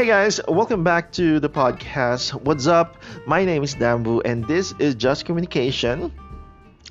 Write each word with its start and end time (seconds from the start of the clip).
Hey 0.00 0.06
guys, 0.06 0.40
welcome 0.48 0.80
back 0.80 1.12
to 1.20 1.40
the 1.40 1.50
podcast. 1.50 2.32
What's 2.32 2.64
up? 2.66 2.96
My 3.26 3.44
name 3.44 3.62
is 3.62 3.74
Dambu 3.74 4.22
and 4.24 4.48
this 4.48 4.72
is 4.78 4.94
Just 4.94 5.26
Communication. 5.26 6.08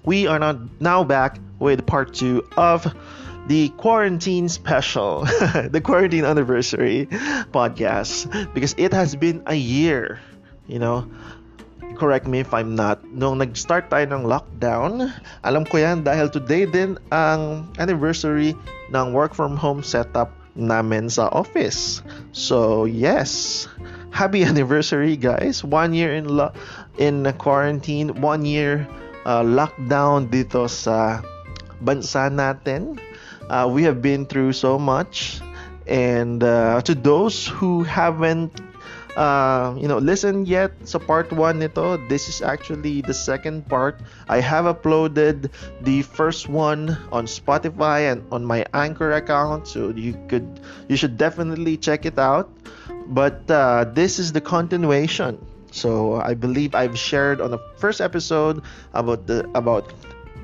We 0.06 0.28
are 0.28 0.38
not 0.38 0.80
now 0.80 1.04
back 1.04 1.42
with 1.58 1.88
part 1.88 2.14
two 2.14 2.46
of 2.54 2.86
the 3.48 3.70
quarantine 3.82 4.46
special, 4.48 5.26
the 5.74 5.82
quarantine 5.84 6.22
anniversary 6.22 7.08
podcast 7.50 8.30
because 8.54 8.76
it 8.78 8.94
has 8.94 9.16
been 9.16 9.42
a 9.48 9.58
year, 9.58 10.22
you 10.68 10.78
know. 10.78 11.10
Correct 11.98 12.28
me 12.28 12.46
if 12.46 12.54
I'm 12.54 12.78
not. 12.78 13.02
Nung 13.10 13.42
nag-start 13.42 13.90
tayo 13.90 14.06
ng 14.06 14.30
lockdown, 14.30 15.10
alam 15.42 15.66
ko 15.66 15.82
yan 15.82 16.06
dahil 16.06 16.30
today 16.30 16.70
din 16.70 17.02
ang 17.10 17.74
anniversary 17.82 18.54
ng 18.94 19.18
work 19.18 19.34
from 19.34 19.58
home 19.58 19.82
setup 19.82 20.30
namin 20.60 21.10
sa 21.10 21.32
office. 21.32 22.04
So, 22.32 22.86
yes. 22.86 23.66
Happy 24.12 24.44
anniversary, 24.50 25.16
guys. 25.16 25.64
One 25.64 25.94
year 25.94 26.14
in 26.14 26.28
lo- 26.28 26.54
in 27.00 27.24
quarantine, 27.40 28.20
one 28.20 28.44
year 28.44 28.88
uh, 29.24 29.44
lockdown 29.44 30.28
dito 30.28 30.68
sa 30.68 31.24
bansa 31.80 32.28
natin. 32.28 33.00
Uh, 33.50 33.66
we 33.66 33.82
have 33.84 34.02
been 34.02 34.26
through 34.26 34.54
so 34.54 34.78
much. 34.78 35.42
And 35.90 36.44
uh, 36.46 36.86
to 36.86 36.94
those 36.94 37.50
who 37.50 37.82
haven't 37.82 38.54
uh, 39.20 39.76
you 39.76 39.88
know, 39.92 40.00
listen 40.00 40.48
yet 40.48 40.72
sa 40.88 40.96
part 40.96 41.28
1 41.36 41.60
nito, 41.60 42.00
this 42.08 42.32
is 42.32 42.40
actually 42.40 43.04
the 43.04 43.14
second 43.14 43.68
part. 43.68 44.00
I 44.32 44.40
have 44.40 44.64
uploaded 44.64 45.52
the 45.84 46.08
first 46.08 46.48
one 46.48 46.96
on 47.12 47.28
Spotify 47.28 48.08
and 48.08 48.24
on 48.32 48.48
my 48.48 48.64
Anchor 48.72 49.12
account, 49.12 49.68
so 49.68 49.92
you 49.92 50.16
could 50.32 50.48
you 50.88 50.96
should 50.96 51.20
definitely 51.20 51.76
check 51.76 52.08
it 52.08 52.16
out. 52.16 52.48
But 53.12 53.44
uh, 53.52 53.92
this 53.92 54.24
is 54.24 54.32
the 54.32 54.40
continuation. 54.40 55.36
So 55.76 56.24
I 56.24 56.34
believe 56.34 56.74
I've 56.74 56.98
shared 56.98 57.44
on 57.44 57.52
the 57.52 57.60
first 57.76 58.00
episode 58.00 58.64
about 58.96 59.28
the 59.28 59.44
about 59.52 59.92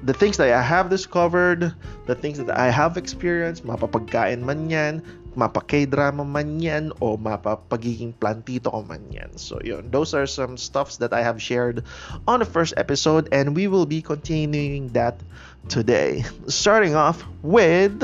the 0.04 0.14
things 0.14 0.38
that 0.38 0.52
I 0.52 0.62
have 0.62 0.92
discovered, 0.92 1.74
the 2.06 2.14
things 2.14 2.38
that 2.38 2.52
I 2.52 2.70
have 2.70 3.00
experienced, 3.00 3.66
mapapagkain 3.66 4.44
man 4.44 4.70
yan, 4.70 5.02
mapa-K-drama 5.36 6.24
man 6.24 6.60
yan, 6.60 6.92
o 7.00 7.16
mapapagiging 7.16 8.16
plantito 8.16 8.72
ko 8.72 8.84
man 8.84 9.04
yan. 9.12 9.38
So, 9.38 9.60
yun. 9.64 9.92
Those 9.92 10.16
are 10.16 10.28
some 10.28 10.58
stuffs 10.58 10.98
that 10.98 11.14
I 11.14 11.22
have 11.22 11.42
shared 11.42 11.84
on 12.28 12.40
the 12.40 12.50
first 12.50 12.74
episode, 12.76 13.30
and 13.32 13.56
we 13.56 13.68
will 13.68 13.86
be 13.86 14.02
continuing 14.02 14.90
that 14.96 15.20
today. 15.68 16.24
Starting 16.48 16.96
off 16.96 17.24
with 17.44 18.00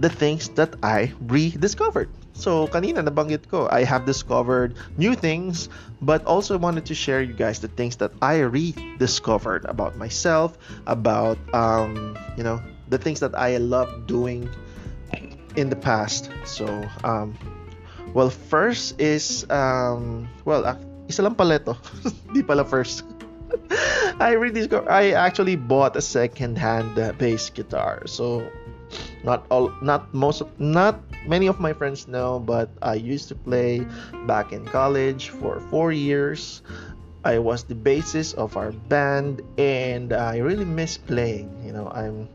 the 0.00 0.08
things 0.08 0.48
that 0.56 0.76
I 0.82 1.12
rediscovered. 1.28 2.08
So, 2.32 2.64
kanina 2.72 3.04
nabanggit 3.04 3.52
ko, 3.52 3.68
I 3.68 3.84
have 3.84 4.08
discovered 4.08 4.72
new 4.96 5.12
things, 5.12 5.68
but 6.00 6.24
also 6.24 6.56
wanted 6.56 6.88
to 6.88 6.96
share 6.96 7.20
you 7.20 7.36
guys 7.36 7.60
the 7.60 7.68
things 7.68 8.00
that 8.00 8.16
I 8.24 8.40
rediscovered 8.40 9.68
about 9.68 10.00
myself, 10.00 10.56
about, 10.88 11.36
um, 11.52 12.16
you 12.40 12.42
know, 12.42 12.64
the 12.88 12.96
things 12.96 13.20
that 13.20 13.36
I 13.36 13.60
love 13.60 14.08
doing 14.08 14.48
in 15.56 15.70
the 15.70 15.76
past. 15.76 16.30
So, 16.44 16.66
um, 17.04 17.36
well, 18.14 18.30
first 18.30 19.00
is, 19.00 19.46
um, 19.50 20.28
well, 20.44 20.66
uh, 20.66 20.76
isa 21.08 21.22
lang 21.22 21.34
pala 21.34 21.56
ito. 21.56 21.76
Di 22.34 22.42
pala 22.42 22.64
first. 22.64 23.04
I 24.20 24.38
rediscovered, 24.38 24.88
I 24.88 25.10
actually 25.12 25.56
bought 25.56 25.96
a 25.96 26.02
second-hand 26.02 26.98
uh, 26.98 27.12
bass 27.18 27.50
guitar. 27.50 28.06
So, 28.06 28.46
not 29.22 29.46
all 29.50 29.72
not 29.82 30.12
most 30.14 30.40
of 30.40 30.48
not 30.58 31.00
many 31.26 31.46
of 31.46 31.60
my 31.60 31.72
friends 31.72 32.08
know 32.08 32.40
but 32.40 32.70
i 32.82 32.94
used 32.94 33.28
to 33.28 33.34
play 33.34 33.84
back 34.26 34.52
in 34.52 34.64
college 34.64 35.28
for 35.28 35.60
four 35.70 35.92
years 35.92 36.62
i 37.24 37.38
was 37.38 37.64
the 37.64 37.74
bassist 37.74 38.34
of 38.34 38.56
our 38.56 38.72
band 38.88 39.42
and 39.58 40.12
i 40.12 40.38
really 40.38 40.64
miss 40.64 40.96
playing 40.96 41.52
you 41.62 41.72
know 41.72 41.88
i'm 41.92 42.28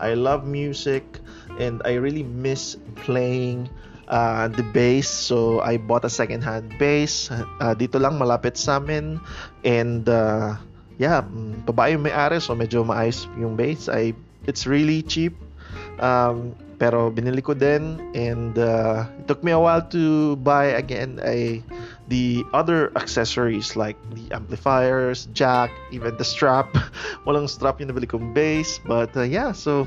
i 0.00 0.14
love 0.14 0.46
music 0.46 1.20
and 1.58 1.82
i 1.84 1.96
really 1.96 2.22
miss 2.22 2.76
playing 3.02 3.66
uh, 4.10 4.50
the 4.50 4.66
bass. 4.74 5.08
So 5.08 5.62
i 5.62 5.78
bought 5.78 6.04
a 6.04 6.12
second 6.12 6.42
hand 6.42 6.74
bass 6.76 7.30
uh, 7.30 7.72
dito 7.72 7.96
lang 8.02 8.18
malapit 8.18 8.58
sa 8.58 8.82
amin. 8.82 9.22
And 9.64 10.04
uh, 10.10 10.58
yeah 10.98 11.24
mm, 11.24 11.64
babae 11.64 11.96
yung 11.96 12.04
may-ari 12.04 12.42
so 12.42 12.52
medyo 12.52 12.84
maayos 12.84 13.30
yung 13.38 13.54
bass. 13.54 13.88
I 13.88 14.12
it's 14.44 14.66
really 14.66 15.00
cheap. 15.06 15.38
Um, 16.02 16.58
pero 16.80 17.12
binili 17.12 17.44
ko 17.44 17.52
din. 17.52 18.00
And 18.16 18.56
uh, 18.56 19.04
it 19.20 19.28
took 19.28 19.44
me 19.44 19.52
a 19.52 19.60
while 19.60 19.84
to 19.92 20.34
buy 20.40 20.74
again 20.74 21.20
a 21.22 21.60
the 22.08 22.42
other 22.56 22.90
accessories 22.96 23.76
like 23.76 24.00
the 24.16 24.32
amplifiers, 24.32 25.28
jack, 25.36 25.70
even 25.92 26.16
the 26.16 26.24
strap. 26.24 26.72
Walang 27.28 27.52
strap 27.52 27.78
yung 27.84 27.92
nabili 27.92 28.08
kong 28.08 28.32
bass. 28.32 28.80
But 28.80 29.12
uh, 29.12 29.28
yeah, 29.28 29.52
so 29.52 29.84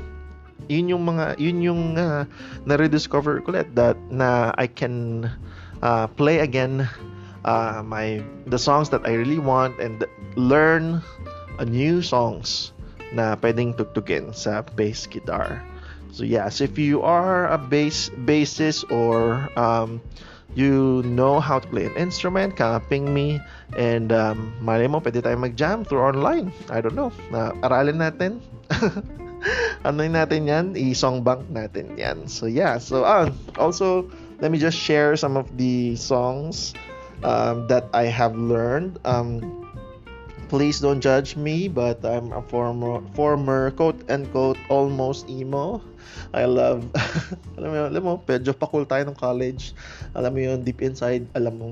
yun 0.68 0.88
yung 0.88 1.04
mga 1.04 1.36
yun 1.36 1.58
yung 1.60 1.82
uh, 1.98 2.24
na-rediscover 2.64 3.44
ko 3.44 3.52
ulit 3.52 3.68
that 3.76 3.98
na 4.08 4.52
I 4.56 4.66
can 4.66 5.28
uh, 5.84 6.06
play 6.08 6.40
again 6.40 6.88
uh, 7.44 7.84
my 7.84 8.24
the 8.48 8.58
songs 8.58 8.88
that 8.90 9.04
I 9.04 9.14
really 9.14 9.38
want 9.38 9.78
and 9.78 10.04
learn 10.36 11.04
a 11.60 11.64
new 11.64 12.02
songs 12.02 12.72
na 13.14 13.38
pwedeng 13.38 13.76
tugtugin 13.78 14.34
sa 14.34 14.66
bass 14.74 15.06
guitar. 15.06 15.62
So 16.10 16.22
yes, 16.22 16.62
if 16.62 16.78
you 16.78 17.02
are 17.02 17.50
a 17.50 17.58
bass 17.58 18.10
bassist 18.26 18.86
or 18.90 19.50
um, 19.58 19.98
you 20.54 21.02
know 21.02 21.42
how 21.42 21.58
to 21.58 21.66
play 21.66 21.86
an 21.86 21.94
instrument, 21.98 22.54
kind 22.54 22.78
ping 22.86 23.10
me 23.10 23.42
and 23.74 24.14
um, 24.14 24.54
malay 24.62 24.86
mo 24.86 25.02
pwede 25.02 25.22
tayo 25.22 25.34
mag-jam 25.38 25.82
through 25.82 26.02
online. 26.02 26.54
I 26.70 26.78
don't 26.78 26.94
know. 26.94 27.10
Na 27.30 27.54
aralin 27.66 27.98
natin. 27.98 28.38
ano 29.84 30.04
natin 30.08 30.48
yan? 30.48 30.66
I-song 30.76 31.22
bank 31.22 31.46
natin 31.52 31.96
yan. 31.96 32.26
So 32.26 32.46
yeah, 32.46 32.78
so 32.78 33.04
uh, 33.04 33.30
also 33.60 34.08
let 34.40 34.50
me 34.50 34.58
just 34.58 34.76
share 34.76 35.16
some 35.16 35.36
of 35.36 35.48
the 35.56 35.96
songs 35.96 36.74
um, 37.22 37.66
that 37.68 37.88
I 37.92 38.04
have 38.08 38.36
learned. 38.36 38.98
Um, 39.04 39.64
please 40.48 40.80
don't 40.80 41.00
judge 41.00 41.36
me, 41.36 41.68
but 41.68 42.04
I'm 42.04 42.32
a 42.32 42.42
former 42.42 43.02
former 43.18 43.70
quote 43.72 43.98
unquote 44.10 44.58
almost 44.68 45.28
emo. 45.28 45.82
I 46.32 46.44
love 46.46 46.86
alam 47.58 47.68
mo, 47.70 47.80
alam 47.86 48.02
mo, 48.02 48.12
medyo 48.26 48.54
pa 48.54 48.66
cool 48.66 48.86
tayo 48.86 49.06
ng 49.08 49.18
college. 49.18 49.74
Alam 50.14 50.30
mo 50.34 50.40
yun, 50.40 50.58
deep 50.62 50.82
inside, 50.82 51.26
alam 51.34 51.58
mo, 51.58 51.66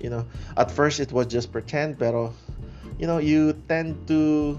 you 0.00 0.08
know, 0.08 0.24
at 0.56 0.70
first 0.70 1.00
it 1.00 1.12
was 1.12 1.26
just 1.28 1.52
pretend, 1.52 1.98
pero, 1.98 2.32
you 2.96 3.06
know, 3.06 3.18
you 3.18 3.56
tend 3.68 3.96
to 4.08 4.56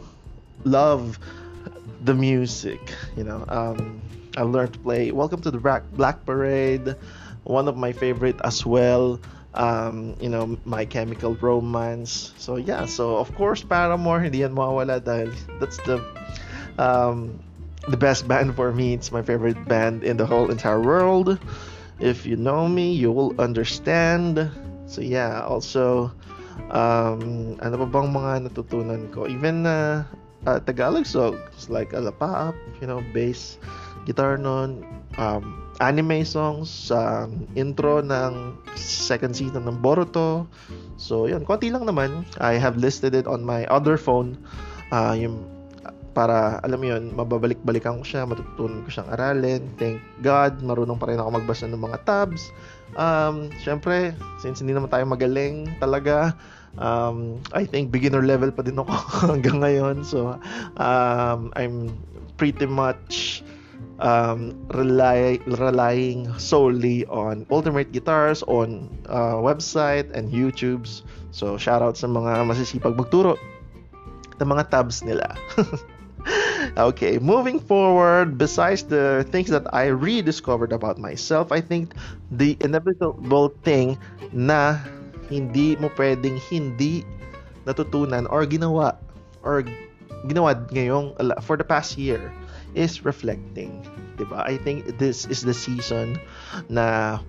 love 0.66 1.20
the 2.04 2.14
music, 2.14 2.94
you 3.16 3.24
know. 3.24 3.44
Um, 3.48 4.02
I 4.36 4.44
learned 4.44 4.74
to 4.74 4.80
play 4.80 5.12
Welcome 5.12 5.42
to 5.42 5.52
the 5.52 5.60
Black, 5.60 5.84
Black 5.94 6.26
Parade, 6.26 6.96
one 7.44 7.68
of 7.68 7.78
my 7.78 7.92
favorite 7.92 8.40
as 8.44 8.66
well 8.66 9.20
um, 9.54 10.16
you 10.20 10.30
know, 10.30 10.58
My 10.66 10.86
Chemical 10.86 11.36
Romance. 11.36 12.34
So 12.38 12.56
yeah, 12.58 12.86
so 12.86 13.18
of 13.18 13.34
course 13.36 13.64
Paramore 13.64 14.22
hindi 14.22 14.42
yan 14.42 14.54
mawawala 14.54 15.02
dahil 15.02 15.30
that's 15.62 15.78
the 15.86 16.02
um, 16.78 17.40
the 17.88 17.98
best 17.98 18.28
band 18.30 18.56
for 18.56 18.74
me. 18.74 18.94
It's 18.94 19.12
my 19.12 19.22
favorite 19.22 19.60
band 19.70 20.04
in 20.04 20.18
the 20.18 20.26
whole 20.26 20.50
entire 20.50 20.82
world. 20.82 21.38
If 22.02 22.26
you 22.26 22.36
know 22.36 22.68
me, 22.68 22.94
you 22.94 23.12
will 23.12 23.38
understand. 23.38 24.42
So 24.90 25.02
yeah, 25.02 25.46
also 25.46 26.12
um, 26.74 27.56
ano 27.62 27.76
pa 27.78 27.88
bang 27.88 28.10
mga 28.10 28.50
natutunan 28.50 29.14
ko? 29.14 29.30
Even 29.30 29.70
uh, 29.70 30.04
uh, 30.46 30.60
Tagalog 30.60 31.06
songs 31.06 31.70
like 31.70 31.92
Alapap, 31.92 32.56
you 32.82 32.88
know, 32.88 33.04
bass, 33.16 33.58
guitar 34.06 34.38
nun, 34.38 34.84
um, 35.18 35.64
anime 35.80 36.26
songs 36.26 36.92
um, 36.92 37.48
intro 37.56 38.04
ng 38.04 38.58
second 38.76 39.36
season 39.36 39.66
ng 39.66 39.80
Boruto. 39.80 40.46
So, 41.00 41.26
yun, 41.26 41.44
konti 41.48 41.74
lang 41.74 41.88
naman. 41.90 42.28
I 42.40 42.56
have 42.60 42.78
listed 42.78 43.16
it 43.16 43.26
on 43.26 43.44
my 43.44 43.66
other 43.68 43.98
phone. 43.98 44.38
Uh, 44.94 45.18
yung 45.18 45.42
para 46.14 46.62
alam 46.62 46.78
mo 46.78 46.88
yun, 46.94 47.10
mababalik-balikan 47.18 47.98
ko 48.00 48.06
siya, 48.06 48.22
matutunan 48.30 48.86
ko 48.86 48.90
siyang 48.94 49.10
aralin. 49.18 49.66
Thank 49.82 49.98
God, 50.22 50.62
marunong 50.62 51.02
pa 51.02 51.10
rin 51.10 51.18
ako 51.18 51.42
magbasa 51.42 51.66
ng 51.66 51.82
mga 51.82 52.06
tabs. 52.06 52.54
Um, 52.94 53.50
Siyempre, 53.66 54.14
since 54.38 54.62
hindi 54.62 54.78
naman 54.78 54.94
tayo 54.94 55.10
magaling 55.10 55.74
talaga, 55.82 56.38
um, 56.78 57.42
I 57.54 57.66
think 57.66 57.92
beginner 57.92 58.24
level 58.24 58.52
pa 58.52 58.64
din 58.64 58.80
ako 58.80 58.94
hanggang 59.30 59.62
ngayon. 59.62 60.06
So, 60.06 60.40
um, 60.78 61.54
I'm 61.56 61.98
pretty 62.38 62.66
much 62.66 63.44
um, 64.00 64.58
rely, 64.74 65.40
relying 65.46 66.32
solely 66.40 67.06
on 67.08 67.46
Ultimate 67.52 67.92
Guitars 67.92 68.42
on 68.44 68.90
uh, 69.10 69.38
website 69.38 70.10
and 70.14 70.32
YouTube's. 70.32 71.04
So, 71.32 71.58
shout 71.58 71.82
out 71.82 71.98
sa 71.98 72.08
mga 72.08 72.46
masisipag 72.46 72.98
magturo 72.98 73.38
ng 74.42 74.50
mga 74.50 74.70
tabs 74.70 75.02
nila. 75.06 75.38
okay, 76.78 77.18
moving 77.20 77.60
forward, 77.60 78.38
besides 78.38 78.84
the 78.84 79.26
things 79.30 79.50
that 79.50 79.66
I 79.74 79.90
rediscovered 79.94 80.72
about 80.72 80.98
myself, 80.98 81.52
I 81.52 81.62
think 81.62 81.94
the 82.32 82.58
inevitable 82.62 83.54
thing 83.66 83.98
na 84.34 84.80
hindi 85.28 85.76
mo 85.80 85.88
pwedeng 85.96 86.40
hindi 86.52 87.04
natutunan 87.64 88.28
or 88.28 88.44
ginawa 88.44 89.00
or 89.44 89.64
ginawa 90.28 90.56
ngayong 90.72 91.16
for 91.44 91.56
the 91.60 91.68
past 91.68 92.00
year 92.00 92.32
is 92.76 93.06
reflecting. 93.06 93.84
Diba? 94.18 94.42
I 94.46 94.58
think 94.62 94.98
this 94.98 95.26
is 95.26 95.42
the 95.42 95.54
season 95.54 96.20
na 96.70 97.20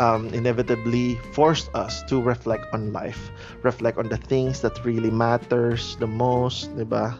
um, 0.00 0.28
inevitably 0.30 1.16
forced 1.32 1.72
us 1.74 2.02
to 2.08 2.20
reflect 2.20 2.66
on 2.72 2.92
life, 2.92 3.30
reflect 3.62 3.98
on 3.98 4.08
the 4.08 4.16
things 4.18 4.60
that 4.62 4.78
really 4.84 5.10
matters 5.10 5.96
the 5.98 6.06
most, 6.06 6.70
'di 6.76 6.86
ba? 6.86 7.16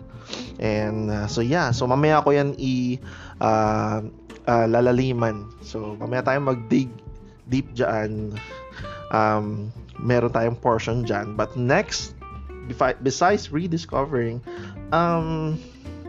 And 0.61 1.11
uh, 1.11 1.26
so 1.26 1.41
yeah, 1.41 1.71
so 1.73 1.87
mamaya 1.88 2.21
ko 2.23 2.35
'yan 2.35 2.55
i 2.59 3.00
uh, 3.41 4.05
uh, 4.47 4.67
lalaliman. 4.69 5.50
So 5.64 5.97
mamaya 5.97 6.25
tayo 6.25 6.41
mag-dig 6.44 6.91
deep 7.49 7.73
diyan. 7.73 8.37
Um, 9.09 9.73
meron 9.99 10.31
tayong 10.31 10.59
portion 10.59 11.05
diyan. 11.05 11.37
But 11.37 11.56
next 11.56 12.15
besides 13.00 13.49
rediscovering 13.49 14.45
um 14.93 15.56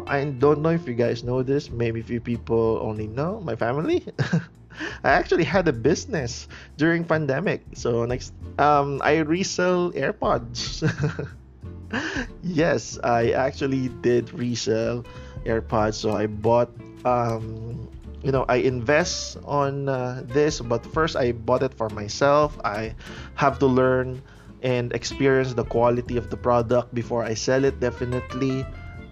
I 0.04 0.28
don't 0.28 0.60
know 0.60 0.76
if 0.76 0.84
you 0.84 0.94
guys 0.94 1.24
know 1.24 1.40
this 1.40 1.72
maybe 1.72 2.04
few 2.04 2.20
people 2.20 2.84
only 2.84 3.08
know 3.08 3.40
my 3.40 3.56
family 3.56 4.04
I 5.04 5.12
actually 5.12 5.44
had 5.44 5.68
a 5.68 5.74
business 5.74 6.48
during 6.78 7.04
pandemic. 7.04 7.64
So 7.74 8.06
next, 8.06 8.34
um, 8.58 9.02
I 9.04 9.20
resell 9.20 9.92
AirPods. 9.92 10.84
yes, 12.44 13.00
I 13.04 13.32
actually 13.32 13.90
did 14.02 14.32
resell 14.34 15.06
AirPods. 15.46 15.96
So 15.96 16.16
I 16.16 16.28
bought, 16.28 16.70
um, 17.06 17.90
you 18.24 18.32
know, 18.32 18.46
I 18.50 18.58
invest 18.58 19.38
on 19.46 19.88
uh, 19.88 20.24
this, 20.26 20.60
but 20.60 20.86
first 20.86 21.16
I 21.16 21.32
bought 21.32 21.64
it 21.64 21.74
for 21.74 21.90
myself. 21.90 22.60
I 22.66 22.96
have 23.36 23.60
to 23.60 23.68
learn 23.68 24.22
and 24.62 24.92
experience 24.92 25.54
the 25.54 25.64
quality 25.64 26.18
of 26.18 26.30
the 26.30 26.36
product 26.36 26.94
before 26.94 27.24
I 27.24 27.34
sell 27.34 27.64
it 27.64 27.80
definitely. 27.80 28.66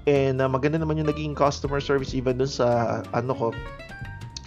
And 0.07 0.41
uh, 0.41 0.47
maganda 0.47 0.79
naman 0.79 0.99
yung 0.99 1.07
naging 1.07 1.35
customer 1.35 1.79
service 1.79 2.15
even 2.15 2.39
dun 2.39 2.51
sa 2.51 3.03
ano 3.15 3.31
ko 3.35 3.47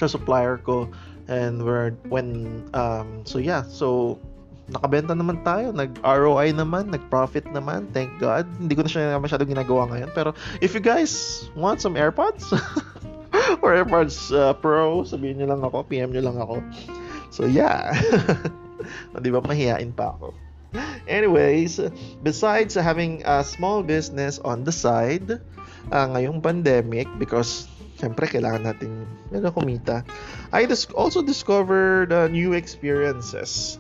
sa 0.01 0.09
supplier 0.09 0.57
ko 0.57 0.89
and 1.29 1.61
we're 1.61 1.93
when 2.09 2.65
um 2.73 3.21
so 3.29 3.37
yeah 3.37 3.61
so 3.69 4.17
nakabenta 4.73 5.13
naman 5.13 5.45
tayo 5.45 5.69
nag 5.77 6.01
ROI 6.01 6.57
naman 6.57 6.89
nag 6.89 7.05
profit 7.13 7.45
naman 7.53 7.85
thank 7.93 8.09
God 8.17 8.49
hindi 8.57 8.73
ko 8.73 8.89
na 8.89 8.91
siya 8.91 9.21
masyadong 9.21 9.53
ginagawa 9.53 9.85
ngayon 9.93 10.11
pero 10.17 10.33
if 10.65 10.73
you 10.73 10.81
guys 10.81 11.45
want 11.53 11.85
some 11.85 11.93
AirPods 11.93 12.49
or 13.63 13.75
AirPods 13.75 14.31
uh, 14.31 14.55
Pro 14.55 15.03
sabihin 15.03 15.43
niyo 15.43 15.51
lang 15.51 15.63
ako 15.67 15.87
PM 15.91 16.15
niyo 16.15 16.31
lang 16.31 16.39
ako. 16.39 16.63
So 17.35 17.47
yeah. 17.47 17.95
Di 19.25 19.31
ba 19.31 19.43
mahihain 19.43 19.93
pa 19.93 20.15
ako. 20.17 20.35
Anyways 21.11 21.83
besides 22.23 22.79
having 22.79 23.27
a 23.27 23.43
small 23.43 23.83
business 23.83 24.39
on 24.43 24.63
the 24.63 24.71
side 24.71 25.43
uh, 25.89 26.07
ngayong 26.13 26.45
pandemic 26.45 27.09
because 27.17 27.71
Siyempre, 28.01 28.25
kailangan 28.33 28.65
natin 28.65 29.05
medyo 29.29 29.53
kumita. 29.53 30.01
I 30.57 30.65
dis- 30.65 30.89
also 30.97 31.21
discovered 31.21 32.17
uh, 32.17 32.33
new 32.33 32.57
experiences. 32.57 33.77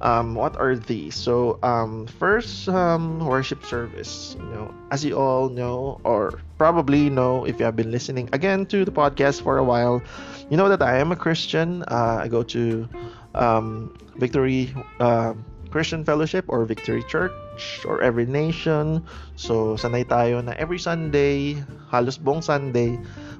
Um, 0.00 0.32
what 0.32 0.56
are 0.56 0.72
these? 0.72 1.12
So, 1.12 1.60
um, 1.60 2.08
first, 2.16 2.64
um, 2.72 3.20
worship 3.20 3.60
service. 3.68 4.40
You 4.40 4.48
know, 4.56 4.66
as 4.88 5.04
you 5.04 5.20
all 5.20 5.52
know, 5.52 6.00
or 6.08 6.40
probably 6.56 7.12
know 7.12 7.44
if 7.44 7.60
you 7.60 7.68
have 7.68 7.76
been 7.76 7.92
listening 7.92 8.32
again 8.32 8.64
to 8.72 8.88
the 8.88 8.94
podcast 8.94 9.44
for 9.44 9.60
a 9.60 9.64
while, 9.64 10.00
you 10.48 10.56
know 10.56 10.72
that 10.72 10.80
I 10.80 10.96
am 10.96 11.12
a 11.12 11.18
Christian. 11.20 11.84
Uh, 11.92 12.24
I 12.24 12.26
go 12.32 12.40
to 12.56 12.88
um, 13.36 13.92
Victory 14.16 14.72
uh, 14.96 15.36
Christian 15.68 16.08
Fellowship 16.08 16.48
or 16.48 16.64
Victory 16.64 17.04
Church 17.04 17.36
or 17.84 18.02
Every 18.02 18.26
Nation. 18.26 19.04
So, 19.36 19.74
sanay 19.74 20.06
tayo 20.08 20.42
na 20.44 20.54
every 20.58 20.78
Sunday, 20.78 21.58
halos 21.90 22.18
buong 22.18 22.42
Sunday, 22.42 22.98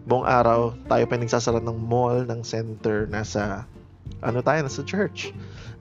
buong 0.08 0.24
araw 0.24 0.74
tayo 0.88 1.04
pa 1.04 1.16
nagsasara 1.20 1.60
ng 1.60 1.78
mall, 1.78 2.24
ng 2.24 2.40
center, 2.42 3.06
nasa 3.08 3.68
ano 4.22 4.40
tayo, 4.40 4.64
nasa 4.64 4.82
church. 4.82 5.30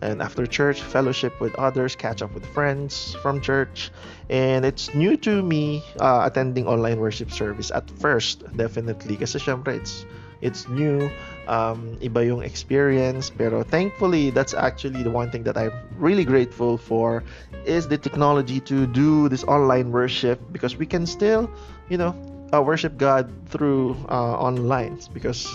And 0.02 0.22
after 0.22 0.46
church, 0.46 0.82
fellowship 0.82 1.34
with 1.42 1.56
others, 1.58 1.98
catch 1.98 2.22
up 2.22 2.34
with 2.34 2.46
friends 2.54 3.18
from 3.26 3.42
church. 3.42 3.90
And 4.30 4.62
it's 4.62 4.94
new 4.94 5.18
to 5.26 5.42
me 5.42 5.82
uh, 6.00 6.30
attending 6.30 6.68
online 6.68 7.00
worship 7.00 7.32
service 7.32 7.72
at 7.74 7.90
first, 7.98 8.46
definitely. 8.54 9.18
Kasi 9.18 9.42
syempre, 9.42 9.82
it's, 9.82 10.06
it's 10.42 10.70
new. 10.70 11.10
Um, 11.48 11.96
iba 12.04 12.28
yung 12.28 12.44
experience. 12.44 13.32
Pero 13.32 13.64
thankfully, 13.64 14.30
that's 14.30 14.54
actually 14.54 15.04
the 15.04 15.12
one 15.12 15.32
thing 15.32 15.44
that 15.48 15.56
I'm 15.56 15.72
really 15.96 16.28
grateful 16.28 16.78
for 16.78 17.24
is 17.64 17.88
the 17.88 17.98
technology 17.98 18.60
to 18.68 18.86
do 18.88 19.32
this 19.32 19.44
online 19.48 19.92
worship 19.92 20.44
because 20.52 20.76
we 20.76 20.86
can 20.86 21.08
still, 21.08 21.50
you 21.88 21.98
know, 21.98 22.12
uh, 22.54 22.62
worship 22.62 22.98
God 22.98 23.32
through 23.48 23.96
uh, 24.12 24.36
online 24.36 25.00
because 25.14 25.48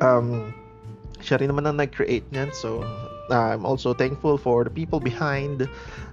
um, 0.00 0.54
siya 1.18 1.42
rin 1.42 1.50
naman 1.50 1.66
ang 1.66 1.76
nag-create 1.82 2.30
niyan. 2.30 2.54
So, 2.54 2.82
uh, 3.30 3.54
I'm 3.54 3.66
also 3.66 3.94
thankful 3.94 4.38
for 4.38 4.64
the 4.64 4.70
people 4.70 5.00
behind 5.00 5.68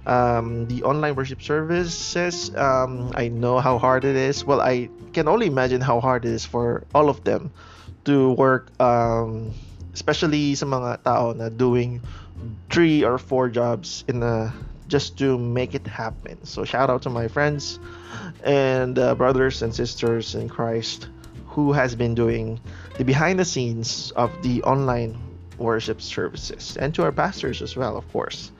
um, 0.06 0.66
the 0.66 0.82
online 0.82 1.14
worship 1.14 1.42
services. 1.42 2.54
Um, 2.54 3.12
I 3.14 3.28
know 3.28 3.58
how 3.58 3.78
hard 3.78 4.04
it 4.04 4.16
is. 4.16 4.44
Well, 4.44 4.60
I 4.60 4.88
can 5.12 5.28
only 5.28 5.46
imagine 5.46 5.80
how 5.80 6.00
hard 6.00 6.24
it 6.24 6.32
is 6.32 6.44
for 6.44 6.84
all 6.94 7.08
of 7.08 7.24
them 7.24 7.50
to 8.06 8.32
work, 8.32 8.70
um, 8.80 9.52
especially 9.92 10.54
sa 10.54 10.66
mga 10.66 11.02
tao 11.04 11.34
na 11.34 11.50
doing 11.50 12.00
three 12.70 13.04
or 13.04 13.18
four 13.18 13.48
jobs 13.48 14.04
in 14.08 14.22
a 14.22 14.54
just 14.88 15.18
to 15.18 15.36
make 15.36 15.74
it 15.74 15.86
happen. 15.86 16.38
So 16.46 16.64
shout 16.64 16.90
out 16.90 17.02
to 17.02 17.10
my 17.10 17.28
friends 17.28 17.78
and 18.44 18.98
uh, 18.98 19.14
brothers 19.14 19.62
and 19.62 19.74
sisters 19.74 20.34
in 20.34 20.48
Christ 20.48 21.08
who 21.46 21.72
has 21.72 21.94
been 21.94 22.14
doing 22.14 22.60
the 22.96 23.04
behind 23.04 23.38
the 23.38 23.44
scenes 23.44 24.12
of 24.14 24.30
the 24.42 24.62
online 24.62 25.18
worship 25.58 26.02
services 26.02 26.76
and 26.76 26.94
to 26.94 27.02
our 27.02 27.10
pastors 27.10 27.62
as 27.62 27.74
well 27.74 27.96
of 27.96 28.06
course. 28.12 28.52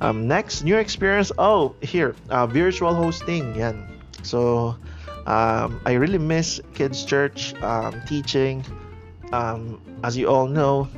Um, 0.00 0.28
next 0.28 0.62
new 0.62 0.76
experience. 0.76 1.32
Oh 1.36 1.74
here 1.82 2.14
uh, 2.30 2.46
virtual 2.46 2.94
hosting. 2.94 3.56
Yan. 3.56 3.88
So 4.22 4.76
um, 5.26 5.80
i 5.86 5.94
really 5.94 6.18
miss 6.18 6.60
kids 6.74 7.04
church 7.04 7.54
um, 7.62 8.02
teaching 8.06 8.64
um, 9.32 9.80
as 10.04 10.16
you 10.16 10.28
all 10.28 10.46
know 10.46 10.88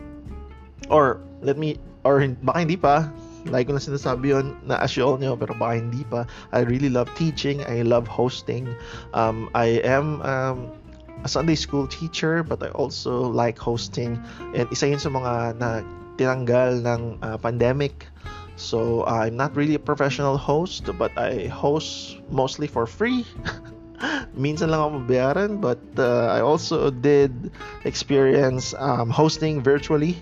or 0.91 1.21
let 1.41 1.57
me 1.57 1.79
or 2.05 2.21
baka 2.43 2.59
hindi 2.59 2.77
pa 2.77 3.09
Like 3.45 3.69
ko 3.69 3.77
na 3.77 3.83
sinasabi 3.83 4.33
yun 4.33 4.57
na 4.65 4.81
as 4.81 4.97
you 4.97 5.05
all 5.05 5.21
know, 5.21 5.37
pero 5.37 5.53
baka 5.53 5.77
hindi 5.77 6.01
pa. 6.09 6.25
I 6.57 6.65
really 6.65 6.89
love 6.89 7.13
teaching. 7.13 7.61
I 7.69 7.85
love 7.85 8.09
hosting. 8.09 8.73
Um, 9.13 9.53
I 9.53 9.85
am 9.85 10.25
um, 10.25 10.73
a 11.25 11.29
Sunday 11.29 11.57
school 11.57 11.85
teacher 11.85 12.41
but 12.41 12.65
I 12.65 12.73
also 12.73 13.29
like 13.29 13.61
hosting. 13.61 14.17
And 14.57 14.65
isa 14.73 14.89
yun 14.89 15.01
sa 15.01 15.13
mga 15.13 15.61
na 15.61 15.85
tinanggal 16.17 16.89
ng 16.89 17.03
uh, 17.21 17.37
pandemic. 17.37 18.09
So 18.57 19.05
I'm 19.05 19.37
not 19.37 19.53
really 19.53 19.77
a 19.77 19.83
professional 19.83 20.41
host 20.41 20.89
but 20.97 21.13
I 21.21 21.53
host 21.53 22.17
mostly 22.33 22.65
for 22.65 22.89
free. 22.89 23.29
Minsan 24.35 24.71
lang 24.71 24.81
ako 24.83 24.91
mabayaran 25.03 25.63
but 25.63 25.81
uh, 25.99 26.31
I 26.35 26.43
also 26.43 26.91
did 26.91 27.51
experience 27.87 28.75
um, 28.79 29.11
hosting 29.11 29.63
virtually. 29.63 30.19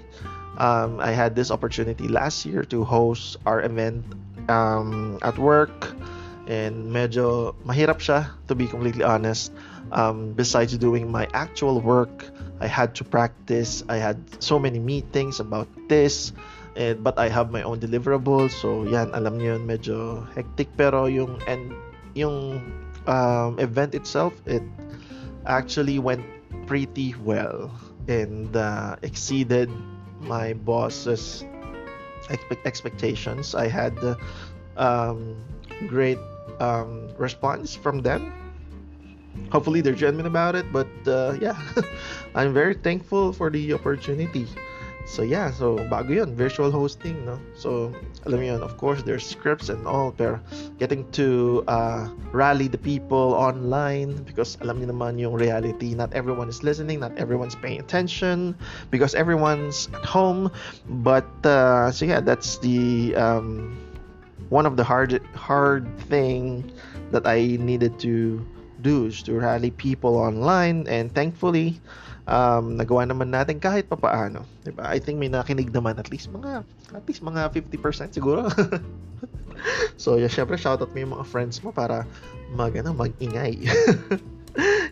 Um, 0.60 1.00
I 1.00 1.16
had 1.16 1.34
this 1.34 1.50
opportunity 1.50 2.08
last 2.08 2.44
year 2.44 2.62
to 2.68 2.84
host 2.84 3.40
our 3.48 3.64
event 3.64 4.04
um, 4.52 5.18
at 5.24 5.40
work 5.40 5.96
and 6.44 6.92
medyo 6.92 7.56
mahirap 7.64 8.04
siya 8.04 8.28
to 8.48 8.54
be 8.54 8.68
completely 8.68 9.02
honest. 9.04 9.52
Um, 9.92 10.32
besides 10.32 10.76
doing 10.76 11.12
my 11.12 11.28
actual 11.32 11.80
work 11.80 12.32
I 12.62 12.70
had 12.70 12.94
to 13.02 13.04
practice. 13.04 13.82
I 13.90 13.98
had 13.98 14.22
so 14.38 14.56
many 14.56 14.78
meetings 14.78 15.42
about 15.42 15.66
this 15.90 16.30
and, 16.78 17.02
but 17.02 17.18
I 17.18 17.28
have 17.28 17.50
my 17.50 17.66
own 17.66 17.82
deliverables. 17.82 18.54
So 18.54 18.86
yan 18.86 19.10
alam 19.18 19.42
niyo 19.42 19.58
yun 19.58 19.66
medyo 19.66 20.22
hectic. 20.38 20.70
Pero 20.78 21.10
yung 21.10 21.42
and 21.50 21.74
yung 22.14 22.62
um, 23.06 23.58
event 23.58 23.94
itself 23.94 24.34
it 24.46 24.62
actually 25.46 25.98
went 25.98 26.24
pretty 26.66 27.14
well 27.24 27.70
and 28.08 28.56
uh, 28.56 28.96
exceeded 29.02 29.70
my 30.20 30.52
boss's 30.52 31.44
expe- 32.28 32.64
expectations. 32.64 33.54
I 33.54 33.68
had 33.68 33.96
um, 34.76 35.36
great 35.88 36.18
um, 36.60 37.10
response 37.18 37.74
from 37.74 38.02
them. 38.02 38.32
Hopefully, 39.50 39.80
they're 39.80 39.96
genuine 39.96 40.26
about 40.26 40.54
it, 40.54 40.66
but 40.72 40.88
uh, 41.06 41.36
yeah, 41.40 41.56
I'm 42.34 42.52
very 42.52 42.74
thankful 42.74 43.32
for 43.32 43.50
the 43.50 43.72
opportunity 43.72 44.46
So 45.04 45.22
yeah, 45.22 45.50
so 45.50 45.76
bago 45.90 46.14
yun, 46.14 46.34
virtual 46.36 46.70
hosting, 46.70 47.26
no? 47.26 47.38
So, 47.58 47.90
alam 48.24 48.38
mo 48.38 48.46
yun, 48.46 48.62
of 48.62 48.78
course, 48.78 49.02
there's 49.02 49.26
scripts 49.26 49.68
and 49.68 49.82
all, 49.86 50.14
pero 50.14 50.38
getting 50.78 51.10
to 51.18 51.64
uh, 51.66 52.08
rally 52.30 52.68
the 52.68 52.78
people 52.78 53.34
online 53.34 54.22
because 54.22 54.56
alam 54.62 54.78
niyo 54.78 54.94
naman 54.94 55.18
yung 55.18 55.34
reality, 55.34 55.94
not 55.98 56.14
everyone 56.14 56.48
is 56.48 56.62
listening, 56.62 57.02
not 57.02 57.10
everyone's 57.18 57.58
paying 57.58 57.82
attention 57.82 58.54
because 58.94 59.14
everyone's 59.14 59.90
at 59.92 60.06
home. 60.06 60.50
But, 61.02 61.28
uh, 61.42 61.90
so 61.90 62.06
yeah, 62.06 62.20
that's 62.22 62.58
the, 62.62 63.14
um, 63.18 63.74
one 64.54 64.66
of 64.66 64.78
the 64.78 64.84
hard, 64.84 65.18
hard 65.34 65.84
thing 66.06 66.70
that 67.10 67.26
I 67.26 67.58
needed 67.58 67.98
to 68.06 68.38
do 68.82 69.06
is 69.06 69.22
to 69.24 69.34
rally 69.34 69.70
people 69.70 70.16
online 70.16 70.86
and 70.86 71.12
thankfully, 71.14 71.80
um, 72.26 72.78
nagawa 72.78 73.06
naman 73.08 73.30
natin 73.30 73.58
kahit 73.58 73.88
pa 73.90 73.98
paano. 73.98 74.46
Diba? 74.62 74.86
I 74.86 74.98
think 75.02 75.18
may 75.18 75.30
nakinig 75.30 75.70
naman 75.74 75.98
at 75.98 76.10
least 76.12 76.30
mga 76.30 76.62
at 76.94 77.04
least 77.06 77.22
mga 77.24 77.50
50% 77.50 78.14
siguro. 78.14 78.46
so, 80.02 80.18
yeah, 80.18 80.30
syempre 80.30 80.58
shoutout 80.58 80.90
mo 80.92 80.98
yung 80.98 81.14
mga 81.18 81.26
friends 81.26 81.62
mo 81.62 81.70
para 81.74 82.06
mag 82.52 82.74
ano, 82.76 82.92
mag-ingay. 82.94 83.62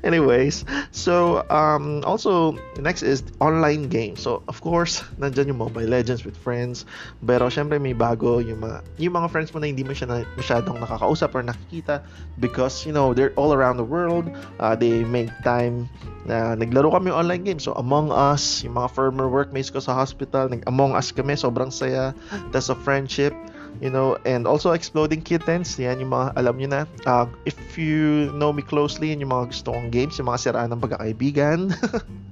Anyways, 0.09 0.65
so 0.91 1.45
um, 1.53 2.01
also 2.09 2.57
next 2.81 3.03
is 3.03 3.23
online 3.41 3.89
games. 3.93 4.25
So 4.25 4.43
of 4.49 4.61
course, 4.61 5.05
nandiyan 5.21 5.53
yung 5.53 5.61
Mobile 5.61 5.89
Legends 5.89 6.25
with 6.25 6.37
friends. 6.37 6.89
Pero 7.21 7.53
syempre 7.53 7.77
may 7.77 7.93
bago 7.93 8.41
yung 8.41 8.65
mga 8.65 8.81
yung 8.97 9.15
mga 9.21 9.29
friends 9.29 9.53
mo 9.53 9.61
na 9.61 9.69
hindi 9.69 9.85
mo 9.85 9.93
siya 9.93 10.09
na, 10.09 10.17
masyadong 10.41 10.81
nakakausap 10.81 11.37
or 11.37 11.45
nakikita 11.45 12.01
because 12.41 12.89
you 12.89 12.93
know 12.97 13.13
they're 13.13 13.37
all 13.37 13.53
around 13.53 13.77
the 13.77 13.85
world. 13.85 14.25
Uh, 14.57 14.73
they 14.73 15.05
make 15.05 15.29
time 15.45 15.85
na 16.25 16.57
naglaro 16.57 16.89
kami 16.93 17.13
online 17.13 17.45
games. 17.45 17.69
So 17.69 17.77
Among 17.77 18.09
Us, 18.09 18.65
yung 18.65 18.81
mga 18.81 18.89
former 18.97 19.29
workmates 19.29 19.69
ko 19.69 19.85
sa 19.85 19.93
hospital, 19.93 20.49
nag 20.49 20.65
Among 20.65 20.97
Us 20.97 21.13
kami, 21.13 21.37
sobrang 21.37 21.69
saya. 21.69 22.17
That's 22.53 22.73
a 22.73 22.77
friendship 22.77 23.37
you 23.81 23.91
know, 23.91 24.17
and 24.29 24.47
also 24.47 24.73
Exploding 24.73 25.25
Kittens, 25.25 25.77
yan 25.81 26.01
yung 26.01 26.13
mga 26.13 26.37
alam 26.37 26.55
nyo 26.61 26.69
na. 26.69 26.83
Uh, 27.09 27.27
if 27.49 27.57
you 27.81 28.29
know 28.37 28.53
me 28.53 28.61
closely, 28.61 29.11
yan 29.11 29.25
yung 29.25 29.33
mga 29.33 29.57
gusto 29.57 29.73
kong 29.73 29.89
games, 29.89 30.21
yung 30.21 30.29
mga 30.29 30.41
siraan 30.53 30.71
ng 30.73 30.81
pagkakaibigan. 30.85 31.73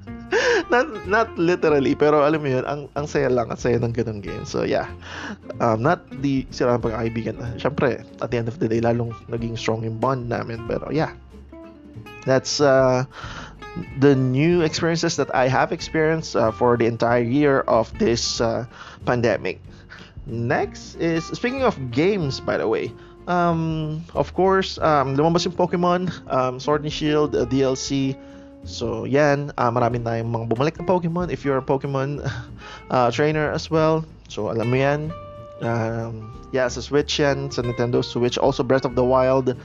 not, 0.73 0.87
not 1.09 1.29
literally, 1.41 1.97
pero 1.97 2.21
alam 2.23 2.45
mo 2.45 2.49
yun, 2.53 2.65
ang, 2.69 2.93
ang 2.95 3.09
saya 3.09 3.33
lang 3.33 3.49
at 3.49 3.59
saya 3.59 3.81
ng 3.81 3.97
ganong 3.97 4.21
game. 4.21 4.45
So 4.45 4.69
yeah, 4.69 4.93
um, 5.65 5.81
not 5.81 6.05
the 6.21 6.45
siraan 6.53 6.81
ng 6.81 6.85
pagkakaibigan. 6.85 7.35
Siyempre, 7.57 8.05
at 8.21 8.29
the 8.29 8.37
end 8.37 8.49
of 8.49 8.61
the 8.61 8.69
day, 8.69 8.85
lalong 8.85 9.17
naging 9.33 9.57
strong 9.57 9.83
yung 9.83 9.97
bond 9.97 10.29
namin. 10.29 10.69
Pero 10.69 10.93
yeah, 10.93 11.17
that's 12.29 12.61
uh, 12.61 13.09
the 14.01 14.15
new 14.15 14.61
experiences 14.61 15.17
that 15.17 15.33
I 15.35 15.49
have 15.49 15.73
experienced 15.73 16.37
uh, 16.37 16.53
for 16.53 16.77
the 16.77 16.87
entire 16.87 17.25
year 17.25 17.65
of 17.65 17.91
this 17.99 18.41
uh, 18.41 18.67
pandemic. 19.09 19.61
Next 20.29 21.01
is 21.01 21.25
speaking 21.33 21.65
of 21.65 21.75
games, 21.91 22.39
by 22.39 22.61
the 22.61 22.69
way. 22.69 22.93
Um, 23.29 24.05
of 24.15 24.33
course, 24.33 24.77
um, 24.81 25.17
lumabas 25.17 25.45
yung 25.45 25.57
Pokemon, 25.57 26.09
um, 26.29 26.61
Sword 26.61 26.85
and 26.85 26.93
Shield, 26.93 27.37
uh, 27.37 27.45
DLC. 27.45 28.17
So, 28.65 29.05
yan, 29.05 29.53
uh, 29.57 29.73
marami 29.73 30.05
tayong 30.05 30.29
mga 30.29 30.47
bumalik 30.53 30.77
na 30.81 30.85
Pokemon 30.85 31.33
if 31.33 31.45
you're 31.45 31.61
a 31.61 31.65
Pokemon 31.65 32.25
uh, 32.93 33.09
trainer 33.13 33.53
as 33.53 33.73
well. 33.73 34.05
So, 34.29 34.53
alam 34.53 34.69
mo 34.69 34.77
yan. 34.77 35.13
Um, 35.61 36.33
yeah, 36.53 36.69
sa 36.69 36.81
Switch 36.81 37.21
yan, 37.21 37.49
sa 37.53 37.65
Nintendo 37.65 38.05
Switch. 38.05 38.37
Also, 38.37 38.61
Breath 38.61 38.85
of 38.85 38.97
the 38.97 39.05
Wild. 39.05 39.57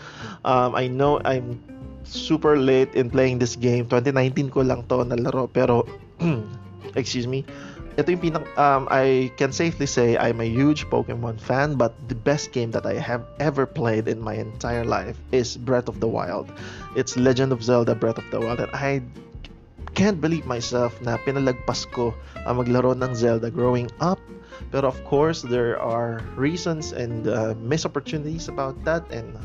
Um, 0.43 0.71
I 0.75 0.87
know 0.87 1.19
I'm 1.23 1.59
super 2.03 2.59
late 2.59 2.95
in 2.95 3.11
playing 3.11 3.39
this 3.39 3.55
game. 3.55 3.87
2019 3.87 4.51
ko 4.51 4.63
lang 4.63 4.83
to 4.91 5.03
nalaro, 5.07 5.47
pero, 5.47 5.87
excuse 6.99 7.27
me, 7.27 7.47
ito 7.93 8.09
yung 8.09 8.23
pinang 8.23 8.45
um, 8.57 8.89
I 8.89 9.29
can 9.37 9.53
safely 9.53 9.85
say 9.85 10.17
I'm 10.17 10.41
a 10.41 10.49
huge 10.49 10.89
Pokemon 10.89 11.37
fan 11.37 11.77
but 11.77 11.93
the 12.09 12.17
best 12.17 12.49
game 12.49 12.73
that 12.73 12.85
I 12.89 12.97
have 12.97 13.21
ever 13.37 13.69
played 13.69 14.09
in 14.09 14.17
my 14.17 14.33
entire 14.33 14.85
life 14.85 15.17
is 15.29 15.57
Breath 15.57 15.85
of 15.85 16.01
the 16.01 16.09
Wild. 16.09 16.49
It's 16.97 17.13
Legend 17.17 17.53
of 17.53 17.61
Zelda 17.61 17.93
Breath 17.93 18.17
of 18.17 18.25
the 18.33 18.41
Wild 18.41 18.59
and 18.65 18.73
I 18.73 19.05
can't 19.93 20.17
believe 20.17 20.49
myself 20.49 20.97
na 21.05 21.21
pinalagpas 21.21 21.85
ko 21.93 22.17
ang 22.49 22.57
maglaro 22.57 22.97
ng 22.97 23.13
Zelda 23.13 23.53
growing 23.53 23.93
up. 24.01 24.17
Pero 24.73 24.89
of 24.89 24.97
course, 25.05 25.45
there 25.45 25.77
are 25.77 26.25
reasons 26.33 26.93
and 26.97 27.29
uh, 27.29 27.53
missed 27.61 27.85
opportunities 27.85 28.49
about 28.49 28.73
that 28.89 29.05
and 29.13 29.37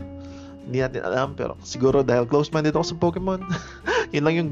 hindi 0.68 0.84
natin 0.84 1.04
alam 1.04 1.32
pero 1.32 1.56
siguro 1.64 2.04
dahil 2.04 2.28
close-minded 2.28 2.76
ako 2.76 2.84
sa 2.84 2.96
Pokemon, 2.96 3.40
yun 4.14 4.24
lang 4.24 4.34
yung 4.36 4.50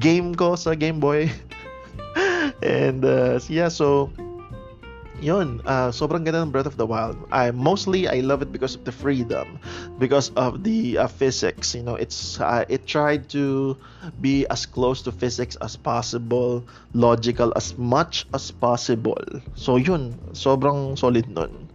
game 0.00 0.32
ko 0.36 0.56
sa 0.56 0.76
Game 0.76 1.00
Boy. 1.00 1.28
And 2.62 3.04
uh, 3.04 3.40
yeah, 3.48 3.68
so 3.68 4.10
yun, 5.20 5.60
uh, 5.68 5.92
sobrang 5.92 6.24
ganda 6.24 6.40
ng 6.40 6.50
Breath 6.50 6.66
of 6.66 6.76
the 6.80 6.88
Wild. 6.88 7.16
I 7.30 7.52
mostly 7.52 8.08
I 8.08 8.24
love 8.24 8.42
it 8.42 8.52
because 8.52 8.74
of 8.74 8.84
the 8.84 8.92
freedom, 8.92 9.60
because 10.00 10.32
of 10.34 10.64
the 10.64 10.98
uh, 10.98 11.06
physics. 11.06 11.74
You 11.76 11.84
know, 11.84 11.94
it's 11.94 12.40
uh, 12.40 12.64
it 12.68 12.88
tried 12.88 13.28
to 13.36 13.76
be 14.20 14.48
as 14.48 14.64
close 14.64 15.04
to 15.04 15.12
physics 15.12 15.56
as 15.60 15.76
possible, 15.76 16.64
logical 16.92 17.52
as 17.54 17.76
much 17.76 18.26
as 18.34 18.50
possible. 18.50 19.20
So 19.54 19.76
yun, 19.76 20.16
sobrang 20.32 20.98
solid 20.98 21.28
nun. 21.28 21.68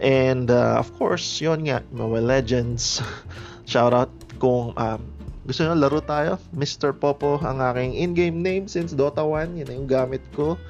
And 0.00 0.50
uh, 0.50 0.80
of 0.80 0.92
course, 0.96 1.40
yun 1.40 1.68
nga, 1.68 1.84
Mobile 1.92 2.24
Legends. 2.24 3.02
Shout 3.68 3.92
out 3.92 4.10
kung 4.40 4.72
um, 4.80 5.17
gusto 5.48 5.64
nyo 5.64 5.72
laro 5.80 6.04
tayo, 6.04 6.36
Mr. 6.52 6.92
Popo 6.92 7.40
ang 7.40 7.64
aking 7.64 7.96
in-game 7.96 8.44
name 8.44 8.68
since 8.68 8.92
Dota 8.92 9.24
1. 9.24 9.56
Yan 9.56 9.66
na 9.72 9.74
yung 9.80 9.88
gamit 9.88 10.20
ko. 10.36 10.60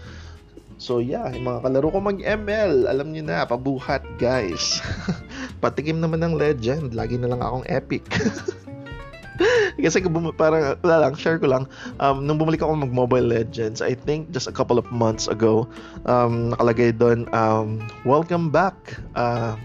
So 0.79 1.03
yeah, 1.03 1.27
yung 1.35 1.51
mga 1.51 1.67
kalaro 1.67 1.91
ko 1.91 1.99
mag-ML, 1.99 2.87
alam 2.87 3.11
niyo 3.11 3.27
na, 3.27 3.43
pabuhat 3.43 4.07
guys. 4.23 4.79
Patikim 5.63 5.99
naman 5.99 6.23
ng 6.23 6.39
legend, 6.39 6.95
lagi 6.95 7.19
na 7.19 7.35
lang 7.35 7.43
akong 7.43 7.67
epic. 7.67 8.07
Kasi 9.83 10.07
bum- 10.07 10.35
parang, 10.39 10.79
wala 10.87 11.11
lang, 11.11 11.19
share 11.19 11.43
ko 11.43 11.51
lang, 11.51 11.67
um, 11.99 12.23
nung 12.23 12.39
bumalik 12.39 12.63
ako 12.63 12.79
mag 12.79 12.95
Mobile 12.95 13.27
Legends, 13.27 13.83
I 13.83 13.99
think 13.99 14.31
just 14.31 14.47
a 14.47 14.55
couple 14.55 14.79
of 14.79 14.87
months 14.95 15.27
ago, 15.27 15.67
um, 16.07 16.55
nakalagay 16.55 16.95
doon, 16.95 17.27
um, 17.35 17.83
welcome 18.07 18.51
back. 18.51 18.75
Uh, 19.19 19.59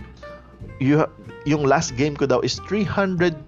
yung 1.46 1.64
last 1.64 1.96
game 1.96 2.16
ko 2.16 2.26
daw 2.28 2.40
is 2.44 2.60
322 2.68 3.48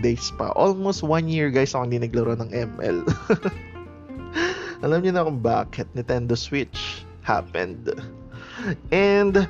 days 0.00 0.32
pa. 0.36 0.52
Almost 0.56 1.04
one 1.04 1.28
year 1.28 1.48
guys 1.48 1.72
ako 1.72 1.88
hindi 1.88 2.00
naglaro 2.04 2.36
ng 2.36 2.50
ML. 2.52 2.98
Alam 4.84 4.98
niyo 5.02 5.12
na 5.16 5.26
kung 5.26 5.40
bakit 5.42 5.88
Nintendo 5.96 6.38
Switch 6.38 7.02
happened. 7.22 7.90
And 8.90 9.48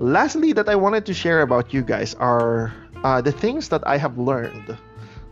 lastly 0.00 0.52
that 0.56 0.68
I 0.68 0.76
wanted 0.76 1.04
to 1.08 1.14
share 1.14 1.42
about 1.42 1.72
you 1.72 1.80
guys 1.80 2.14
are 2.20 2.72
uh, 3.04 3.20
the 3.20 3.32
things 3.32 3.68
that 3.70 3.84
I 3.86 3.96
have 3.96 4.18
learned. 4.18 4.76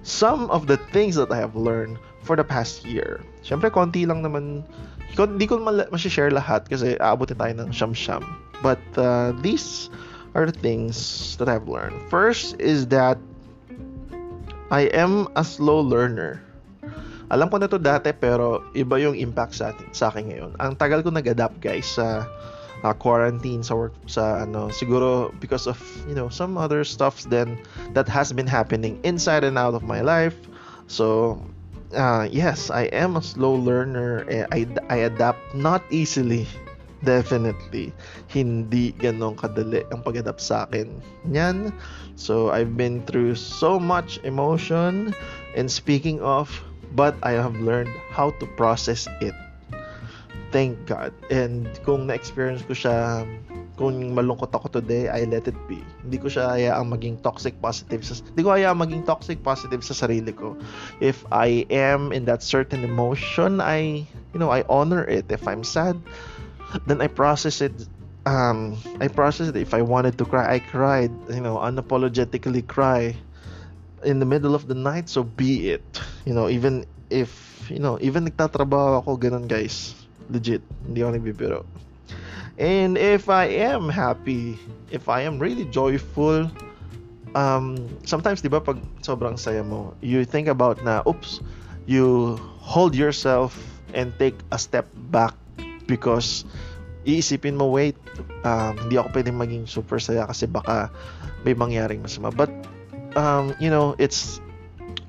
Some 0.07 0.47
of 0.55 0.71
the 0.71 0.79
things 0.95 1.19
that 1.19 1.35
I 1.35 1.39
have 1.43 1.59
learned 1.59 1.99
for 2.23 2.37
the 2.39 2.47
past 2.47 2.87
year. 2.87 3.23
Siyempre, 3.43 3.71
konti 3.71 4.07
lang 4.07 4.23
naman. 4.23 4.63
Hindi 5.15 5.47
ko 5.47 5.59
ma-share 5.63 6.31
lahat 6.31 6.71
kasi 6.71 6.95
aabutin 6.99 7.39
tayo 7.39 7.55
ng 7.59 7.71
sham-sham. 7.75 8.23
But 8.63 8.83
uh, 8.95 9.35
these 9.43 9.91
are 10.37 10.45
the 10.45 10.61
things 10.61 11.33
that 11.41 11.49
I've 11.49 11.65
learned. 11.65 11.97
First 12.13 12.61
is 12.61 12.93
that 12.93 13.17
I 14.69 14.93
am 14.93 15.33
a 15.33 15.41
slow 15.41 15.81
learner. 15.81 16.45
Alam 17.33 17.49
ko 17.49 17.57
na 17.57 17.67
to 17.67 17.81
dati 17.81 18.13
pero 18.13 18.63
iba 18.77 19.01
yung 19.01 19.17
impact 19.17 19.57
sa 19.57 19.73
atin 19.73 19.89
sa 19.97 20.13
akin 20.13 20.31
ngayon. 20.31 20.53
Ang 20.61 20.77
tagal 20.77 21.01
ko 21.01 21.09
nag-adapt 21.09 21.59
guys 21.65 21.89
sa 21.89 22.29
uh, 22.85 22.95
quarantine 22.95 23.65
sa 23.65 23.75
work 23.75 23.97
sa 24.05 24.45
ano 24.45 24.69
siguro 24.69 25.33
because 25.41 25.65
of 25.65 25.81
you 26.05 26.15
know 26.15 26.29
some 26.29 26.61
other 26.61 26.85
stuff 26.85 27.25
then 27.33 27.57
that 27.97 28.07
has 28.07 28.31
been 28.31 28.47
happening 28.47 29.01
inside 29.03 29.43
and 29.43 29.57
out 29.57 29.73
of 29.73 29.83
my 29.83 30.05
life. 30.05 30.37
So 30.87 31.41
uh, 31.97 32.29
yes, 32.31 32.69
I 32.71 32.93
am 32.93 33.17
a 33.17 33.25
slow 33.25 33.57
learner. 33.57 34.29
I 34.53 34.69
I 34.93 35.09
adapt 35.09 35.41
not 35.57 35.83
easily 35.89 36.47
definitely 37.07 37.95
hindi 38.27 38.91
ganong 38.99 39.39
kadali 39.39 39.87
ang 39.95 40.03
pag-adapt 40.03 40.43
sa 40.43 40.67
akin 40.67 40.91
yan 41.31 41.71
so 42.19 42.51
I've 42.51 42.75
been 42.75 43.07
through 43.07 43.39
so 43.39 43.79
much 43.79 44.19
emotion 44.27 45.15
and 45.55 45.71
speaking 45.71 46.19
of 46.21 46.51
but 46.99 47.15
I 47.23 47.39
have 47.39 47.55
learned 47.63 47.95
how 48.11 48.35
to 48.43 48.45
process 48.59 49.07
it 49.23 49.35
thank 50.51 50.75
God 50.91 51.15
and 51.31 51.71
kung 51.87 52.11
na-experience 52.11 52.67
ko 52.67 52.75
siya 52.75 53.23
kung 53.77 54.17
malungkot 54.17 54.57
ako 54.57 54.81
today, 54.81 55.13
I 55.13 55.29
let 55.29 55.45
it 55.45 55.57
be. 55.69 55.85
Hindi 56.01 56.17
ko 56.17 56.33
siya 56.33 56.57
hayaang 56.57 56.89
maging 56.89 57.17
toxic 57.21 57.61
positive. 57.61 58.01
Sa, 58.09 58.17
hindi 58.17 58.41
ko 58.41 58.57
hayaang 58.57 58.81
maging 58.81 59.05
toxic 59.05 59.45
positive 59.45 59.85
sa 59.85 59.93
sarili 59.93 60.33
ko. 60.33 60.57
If 61.05 61.29
I 61.29 61.69
am 61.69 62.11
in 62.11 62.25
that 62.25 62.41
certain 62.41 62.83
emotion, 62.89 63.61
I, 63.61 64.09
you 64.33 64.41
know, 64.41 64.49
I 64.49 64.65
honor 64.73 65.05
it. 65.05 65.29
If 65.29 65.45
I'm 65.45 65.61
sad, 65.61 66.01
then 66.85 67.01
I 67.01 67.09
process 67.09 67.61
it 67.65 67.73
um 68.27 68.77
I 69.01 69.09
processed 69.09 69.57
it 69.57 69.61
if 69.63 69.73
I 69.73 69.81
wanted 69.81 70.19
to 70.19 70.25
cry 70.29 70.45
I 70.45 70.59
cried 70.61 71.11
you 71.33 71.41
know 71.41 71.57
unapologetically 71.57 72.67
cry 72.67 73.17
in 74.05 74.21
the 74.21 74.29
middle 74.29 74.55
of 74.55 74.69
the 74.69 74.77
night 74.77 75.09
so 75.09 75.25
be 75.25 75.71
it 75.73 75.87
you 76.29 76.35
know 76.35 76.49
even 76.49 76.85
if 77.09 77.31
you 77.73 77.79
know 77.81 77.97
even 78.05 78.29
nagtatrabaho 78.29 79.01
ako 79.01 79.17
ganun 79.17 79.49
guys 79.49 79.97
Legit. 80.31 80.63
Hindi 80.87 81.03
ako 81.03 81.11
nagbibiro. 81.19 81.61
And 82.57 82.97
if 82.97 83.29
I 83.29 83.53
am 83.69 83.89
happy, 83.93 84.57
if 84.89 85.09
I 85.13 85.23
am 85.29 85.39
really 85.39 85.69
joyful, 85.69 86.49
um, 87.37 87.77
sometimes, 88.09 88.41
di 88.41 88.49
ba, 88.49 88.65
pag 88.65 88.81
sobrang 89.05 89.37
saya 89.37 89.61
mo, 89.61 89.93
you 90.01 90.25
think 90.25 90.49
about 90.49 90.81
na, 90.81 91.05
oops, 91.05 91.45
you 91.85 92.37
hold 92.59 92.97
yourself 92.97 93.53
and 93.93 94.11
take 94.17 94.35
a 94.51 94.59
step 94.59 94.89
back 95.13 95.37
because 95.85 96.49
iisipin 97.07 97.55
mo, 97.55 97.71
wait, 97.71 97.97
um, 98.43 98.75
hindi 98.77 98.99
ako 98.99 99.15
pwedeng 99.15 99.39
maging 99.39 99.65
super 99.71 100.03
saya 100.03 100.27
kasi 100.27 100.51
baka 100.51 100.91
may 101.47 101.55
mangyaring 101.55 102.03
masama. 102.03 102.35
But, 102.35 102.51
um, 103.15 103.55
you 103.63 103.71
know, 103.71 103.95
it's, 104.03 104.43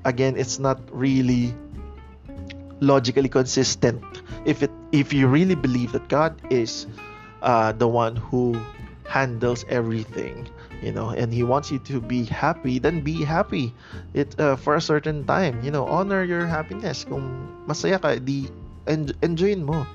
again, 0.06 0.38
it's 0.38 0.62
not 0.62 0.78
really 0.94 1.52
logically 2.80 3.28
consistent 3.28 3.98
if 4.46 4.62
it 4.62 4.70
if 4.92 5.12
you 5.12 5.26
really 5.26 5.54
believe 5.54 5.92
that 5.92 6.06
God 6.08 6.38
is 6.50 6.86
uh, 7.42 7.72
the 7.72 7.88
one 7.88 8.16
who 8.16 8.54
handles 9.08 9.64
everything 9.68 10.46
you 10.82 10.92
know 10.92 11.10
and 11.10 11.32
he 11.32 11.42
wants 11.42 11.72
you 11.72 11.78
to 11.90 12.00
be 12.00 12.24
happy 12.24 12.78
then 12.78 13.00
be 13.00 13.24
happy. 13.24 13.74
It 14.14 14.38
uh, 14.38 14.56
for 14.56 14.76
a 14.76 14.80
certain 14.80 15.24
time 15.26 15.60
you 15.62 15.70
know 15.70 15.86
honor 15.86 16.22
your 16.22 16.46
happiness. 16.46 17.04
Kung 17.04 17.50
masaya 17.66 17.98
ka 17.98 18.14
di 18.22 18.46
en- 18.86 19.12
mo 19.64 19.86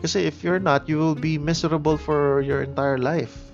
kasi 0.00 0.26
if 0.26 0.42
you're 0.42 0.62
not 0.62 0.88
you 0.88 0.98
will 0.98 1.18
be 1.18 1.38
miserable 1.38 1.96
for 1.96 2.40
your 2.40 2.62
entire 2.62 2.98
life. 2.98 3.48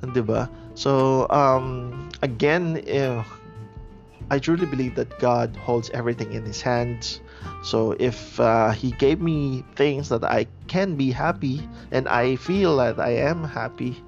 'di 0.00 0.24
ba? 0.24 0.48
So 0.74 1.26
um 1.28 1.92
again 2.24 2.80
uh, 2.88 3.22
I 4.30 4.38
truly 4.38 4.64
believe 4.64 4.94
that 4.94 5.18
God 5.18 5.56
holds 5.58 5.90
everything 5.90 6.32
in 6.32 6.46
his 6.46 6.62
hands. 6.62 7.20
So 7.66 7.98
if 7.98 8.38
uh, 8.38 8.70
he 8.70 8.94
gave 8.94 9.18
me 9.18 9.66
things 9.74 10.08
that 10.14 10.22
I 10.22 10.46
can 10.70 10.94
be 10.94 11.10
happy 11.10 11.66
and 11.90 12.06
I 12.06 12.38
feel 12.38 12.78
that 12.78 13.02
I 13.02 13.18
am 13.26 13.42
happy 13.42 13.98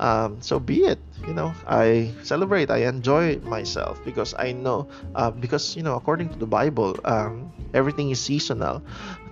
um, 0.00 0.40
so 0.40 0.58
be 0.58 0.84
it 0.84 0.98
you 1.26 1.34
know 1.34 1.52
i 1.66 2.10
celebrate 2.22 2.70
i 2.70 2.84
enjoy 2.84 3.38
myself 3.40 4.02
because 4.04 4.34
i 4.38 4.52
know 4.52 4.88
uh, 5.14 5.30
because 5.30 5.76
you 5.76 5.82
know 5.82 5.94
according 5.96 6.28
to 6.28 6.38
the 6.38 6.46
bible 6.46 6.98
um, 7.04 7.52
everything 7.74 8.10
is 8.10 8.20
seasonal. 8.20 8.82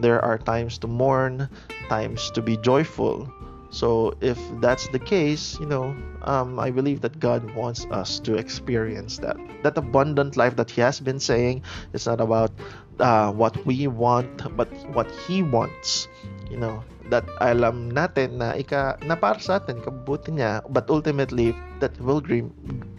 There 0.01 0.23
are 0.25 0.39
times 0.39 0.79
to 0.79 0.87
mourn 0.87 1.49
times 1.89 2.31
to 2.33 2.43
be 2.43 2.57
joyful. 2.57 3.29
So 3.71 4.15
if 4.21 4.39
that's 4.61 4.89
the 4.89 4.99
case 4.99 5.55
you 5.61 5.67
know 5.67 5.95
um, 6.27 6.59
i 6.59 6.71
believe 6.75 7.01
that 7.07 7.21
god 7.21 7.47
wants 7.55 7.87
us 7.95 8.19
to 8.27 8.35
experience 8.35 9.19
that 9.23 9.39
that 9.63 9.79
abundant 9.79 10.37
life 10.37 10.57
that 10.57 10.71
he 10.71 10.81
has 10.81 10.99
been 10.99 11.21
saying. 11.21 11.63
It's 11.93 12.07
not 12.07 12.21
about 12.21 12.51
uh, 12.99 13.31
what 13.31 13.55
we 13.65 13.87
want 13.87 14.43
but 14.57 14.69
what 14.91 15.09
he 15.29 15.43
wants 15.43 16.09
you 16.51 16.59
know 16.59 16.83
that 17.11 17.27
alam 17.43 17.91
natin 17.91 18.39
na 18.39 18.55
ika 18.55 18.97
na 19.05 19.19
para 19.19 19.39
sa 19.43 19.59
atin 19.59 19.83
kabuti 19.83 20.33
niya 20.35 20.63
but 20.71 20.87
ultimately 20.89 21.53
that 21.83 21.93
will 22.01 22.23
bring, 22.23 22.49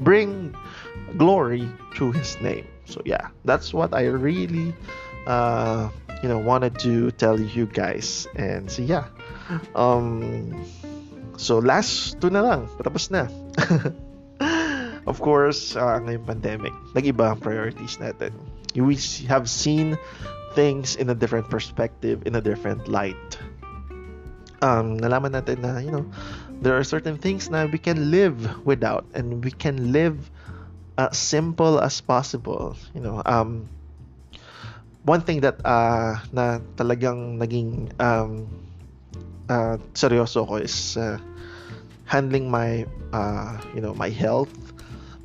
bring 0.04 0.52
glory 1.18 1.66
to 1.96 2.12
his 2.12 2.36
name. 2.44 2.68
So 2.86 3.00
yeah 3.08 3.32
that's 3.48 3.72
what 3.72 3.96
i 3.96 4.06
really 4.08 4.76
uh 5.28 5.88
you 6.22 6.28
know 6.30 6.38
wanted 6.38 6.78
to 6.86 7.12
tell 7.16 7.40
you 7.40 7.66
guys. 7.66 8.28
And 8.36 8.70
so 8.70 8.84
yeah. 8.84 9.08
Um 9.74 10.54
so 11.40 11.58
last 11.60 12.20
two 12.20 12.30
na 12.30 12.44
lang. 12.44 12.62
Tapos 12.84 13.10
na. 13.10 13.28
Of 15.10 15.18
course 15.18 15.74
uh, 15.74 15.98
ngayong 15.98 16.30
pandemic 16.30 16.76
nag-iba 16.94 17.34
ang 17.34 17.42
priorities 17.42 17.98
natin. 17.98 18.38
We 18.78 18.96
have 19.26 19.50
seen 19.50 19.98
things 20.54 20.96
in 20.96 21.10
a 21.10 21.16
different 21.16 21.50
perspective 21.50 22.24
in 22.28 22.36
a 22.36 22.44
different 22.44 22.88
light 22.88 23.40
um, 24.62 24.98
nalaman 24.98 25.34
natin 25.34 25.66
na, 25.66 25.82
you 25.82 25.92
know, 25.92 26.06
there 26.62 26.78
are 26.78 26.86
certain 26.86 27.18
things 27.18 27.50
na 27.50 27.66
we 27.66 27.82
can 27.82 28.14
live 28.14 28.38
without 28.66 29.06
and 29.14 29.44
we 29.44 29.52
can 29.52 29.92
live 29.92 30.30
as 30.98 31.18
simple 31.18 31.82
as 31.82 32.00
possible. 32.00 32.78
You 32.94 33.02
know, 33.02 33.22
um, 33.26 33.68
one 35.04 35.22
thing 35.22 35.42
that 35.42 35.58
uh, 35.66 36.22
na 36.30 36.62
talagang 36.78 37.42
naging 37.42 37.90
um, 37.98 38.46
uh, 39.50 39.82
seryoso 39.98 40.46
ko 40.46 40.62
is 40.62 40.96
uh, 40.98 41.18
handling 42.06 42.50
my 42.50 42.86
uh, 43.14 43.58
you 43.74 43.82
know 43.82 43.94
my 43.98 44.10
health 44.10 44.54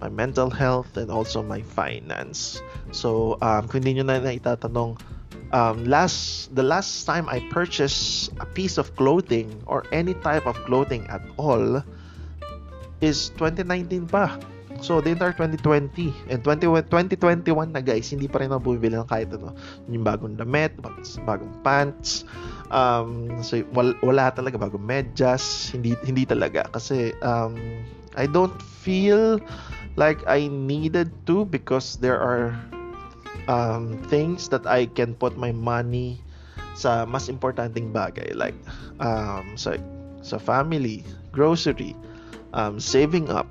my 0.00 0.08
mental 0.08 0.48
health 0.52 0.96
and 0.96 1.08
also 1.08 1.40
my 1.40 1.60
finance 1.60 2.60
so 2.92 3.36
um, 3.40 3.64
kung 3.68 3.80
hindi 3.80 4.00
nyo 4.00 4.04
na, 4.04 4.20
na 4.20 4.32
itatanong 4.32 4.96
um, 5.52 5.84
last 5.84 6.50
the 6.54 6.62
last 6.62 7.04
time 7.04 7.28
I 7.28 7.40
purchased 7.50 8.32
a 8.40 8.46
piece 8.46 8.78
of 8.78 8.94
clothing 8.96 9.50
or 9.66 9.84
any 9.92 10.14
type 10.20 10.46
of 10.46 10.56
clothing 10.66 11.06
at 11.08 11.22
all 11.36 11.82
is 13.00 13.30
2019 13.36 14.08
pa. 14.08 14.38
So, 14.84 15.00
the 15.00 15.16
entire 15.16 15.32
2020 15.32 16.28
and 16.28 16.44
20, 16.44 16.68
2021 16.92 17.72
na 17.72 17.80
guys, 17.80 18.12
hindi 18.12 18.28
pa 18.28 18.44
rin 18.44 18.52
ako 18.52 18.72
bumibili 18.72 19.00
ng 19.00 19.08
kahit 19.08 19.32
ano. 19.32 19.56
Yung 19.88 20.04
bagong 20.04 20.36
damit, 20.36 20.76
bagong 21.24 21.52
pants, 21.64 22.28
um, 22.68 23.32
so, 23.40 23.56
wala, 23.72 23.96
wala 24.04 24.28
talaga 24.36 24.60
bagong 24.60 24.84
medyas, 24.84 25.72
hindi, 25.72 25.96
hindi 26.04 26.28
talaga. 26.28 26.68
Kasi, 26.76 27.16
um, 27.24 27.56
I 28.20 28.28
don't 28.28 28.56
feel 28.60 29.40
like 29.96 30.20
I 30.28 30.48
needed 30.48 31.08
to 31.24 31.48
because 31.48 31.96
there 31.96 32.20
are 32.20 32.52
um, 33.48 34.02
things 34.10 34.48
that 34.50 34.66
I 34.66 34.86
can 34.86 35.14
put 35.14 35.36
my 35.38 35.50
money 35.50 36.20
sa 36.76 37.08
mas 37.08 37.32
importanteng 37.32 37.90
bagay 37.90 38.36
like 38.36 38.56
um, 39.00 39.56
sa 39.56 39.80
sa 40.20 40.36
family, 40.36 41.06
grocery, 41.32 41.94
um, 42.52 42.82
saving 42.82 43.30
up, 43.30 43.46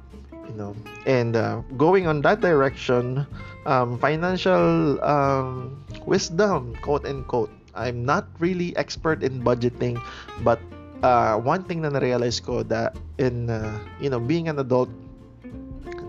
you 0.45 0.55
know, 0.59 0.75
and 1.07 1.39
uh, 1.39 1.63
going 1.79 2.05
on 2.05 2.21
that 2.21 2.43
direction, 2.43 3.23
um, 3.65 3.97
financial 3.97 4.99
um, 5.01 5.79
wisdom, 6.05 6.75
quote 6.83 7.07
unquote. 7.07 7.49
I'm 7.75 8.07
not 8.07 8.27
really 8.39 8.71
expert 8.79 9.19
in 9.19 9.43
budgeting, 9.43 9.99
but 10.47 10.59
uh, 11.03 11.35
one 11.35 11.63
thing 11.67 11.83
na 11.83 11.91
na-realize 11.91 12.39
ko 12.39 12.63
that 12.71 12.95
in 13.19 13.51
uh, 13.51 13.75
you 13.99 14.07
know 14.07 14.19
being 14.19 14.47
an 14.47 14.59
adult 14.59 14.87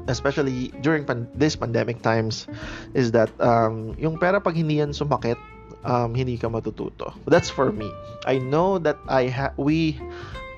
especially 0.09 0.73
during 0.81 1.05
pan- 1.05 1.29
this 1.35 1.57
pandemic 1.57 2.03
times 2.03 2.47
is 2.95 3.12
that 3.12 3.31
um, 3.40 3.95
yung 3.99 4.19
pera 4.19 4.40
pag 4.40 4.55
hindi 4.55 4.79
yan 4.79 4.90
sumakit 4.90 5.37
um, 5.87 6.14
hindi 6.14 6.37
ka 6.37 6.51
matututo. 6.51 7.14
That's 7.27 7.51
for 7.51 7.71
me. 7.71 7.90
I 8.27 8.38
know 8.38 8.79
that 8.83 8.99
I 9.07 9.29
ha- 9.29 9.55
we 9.57 9.99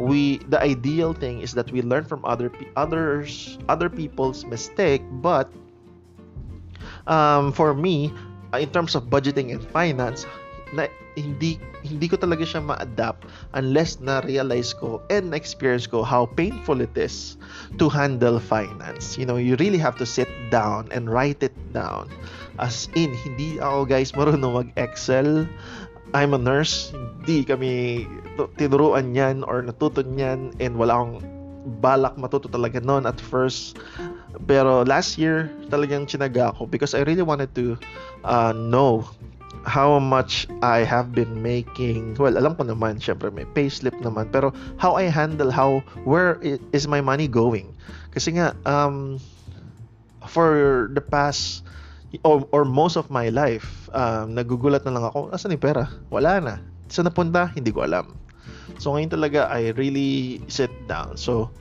we 0.01 0.39
the 0.49 0.61
ideal 0.63 1.13
thing 1.13 1.43
is 1.43 1.53
that 1.53 1.71
we 1.71 1.83
learn 1.83 2.05
from 2.05 2.25
other 2.25 2.49
pe- 2.49 2.71
others 2.77 3.59
other 3.69 3.91
people's 3.91 4.47
mistake 4.47 5.03
but 5.19 5.51
um, 7.11 7.51
for 7.51 7.75
me 7.75 8.15
in 8.55 8.71
terms 8.71 8.95
of 8.95 9.11
budgeting 9.11 9.51
and 9.51 9.61
finance 9.75 10.25
na 10.73 10.87
hindi 11.17 11.57
hindi 11.83 12.07
ko 12.07 12.21
talaga 12.21 12.45
siya 12.45 12.63
ma-adapt 12.63 13.27
unless 13.57 13.99
na 13.99 14.21
realize 14.23 14.71
ko 14.77 15.03
and 15.09 15.33
experience 15.33 15.89
ko 15.89 16.05
how 16.05 16.29
painful 16.39 16.79
it 16.79 16.93
is 16.95 17.41
to 17.81 17.89
handle 17.89 18.39
finance. 18.39 19.17
You 19.17 19.27
know, 19.27 19.41
you 19.41 19.57
really 19.59 19.81
have 19.81 19.97
to 19.99 20.07
sit 20.07 20.29
down 20.53 20.91
and 20.93 21.09
write 21.11 21.43
it 21.43 21.55
down. 21.73 22.11
As 22.59 22.91
in, 22.99 23.15
hindi 23.15 23.63
ako 23.63 23.87
guys 23.87 24.13
marunong 24.13 24.55
mag-Excel. 24.67 25.47
I'm 26.17 26.33
a 26.33 26.41
nurse. 26.41 26.91
Hindi 27.23 27.45
kami 27.45 28.05
tinuruan 28.57 29.13
yan 29.13 29.45
or 29.45 29.63
natuto 29.63 30.03
niyan 30.03 30.57
and 30.63 30.75
wala 30.79 30.95
akong 30.99 31.21
balak 31.85 32.17
matuto 32.17 32.49
talaga 32.49 32.81
noon 32.81 33.05
at 33.05 33.21
first. 33.21 33.77
Pero 34.49 34.87
last 34.89 35.21
year, 35.21 35.53
talagang 35.69 36.09
chinaga 36.09 36.55
ako 36.55 36.65
because 36.71 36.97
I 36.97 37.05
really 37.05 37.27
wanted 37.27 37.53
to 37.59 37.77
uh, 38.25 38.57
know 38.57 39.05
how 39.69 40.01
much 40.01 40.49
I 40.65 40.83
have 40.83 41.13
been 41.13 41.45
making. 41.45 42.17
Well, 42.17 42.41
alam 42.41 42.57
ko 42.57 42.65
naman, 42.65 43.05
syempre 43.05 43.29
may 43.29 43.45
payslip 43.45 43.95
naman. 44.01 44.33
Pero 44.33 44.57
how 44.81 44.97
I 44.97 45.13
handle, 45.13 45.53
how, 45.53 45.85
where 46.09 46.41
is 46.73 46.89
my 46.89 47.05
money 47.05 47.29
going? 47.29 47.77
Kasi 48.11 48.41
nga, 48.41 48.57
um, 48.65 49.21
for 50.25 50.89
the 50.97 51.05
past, 51.05 51.63
or, 52.25 52.49
or 52.51 52.65
most 52.65 52.97
of 52.97 53.13
my 53.13 53.29
life, 53.29 53.93
um, 53.93 54.33
nagugulat 54.33 54.89
na 54.89 54.97
lang 54.97 55.05
ako, 55.05 55.29
asan 55.31 55.53
yung 55.53 55.63
pera? 55.63 55.93
Wala 56.09 56.41
na. 56.41 56.55
Saan 56.89 57.05
napunta? 57.05 57.53
Hindi 57.53 57.69
ko 57.69 57.85
alam. 57.85 58.17
So 58.81 58.97
ngayon 58.97 59.13
talaga, 59.13 59.53
I 59.53 59.77
really 59.77 60.41
sit 60.49 60.73
down. 60.89 61.21
So, 61.21 61.53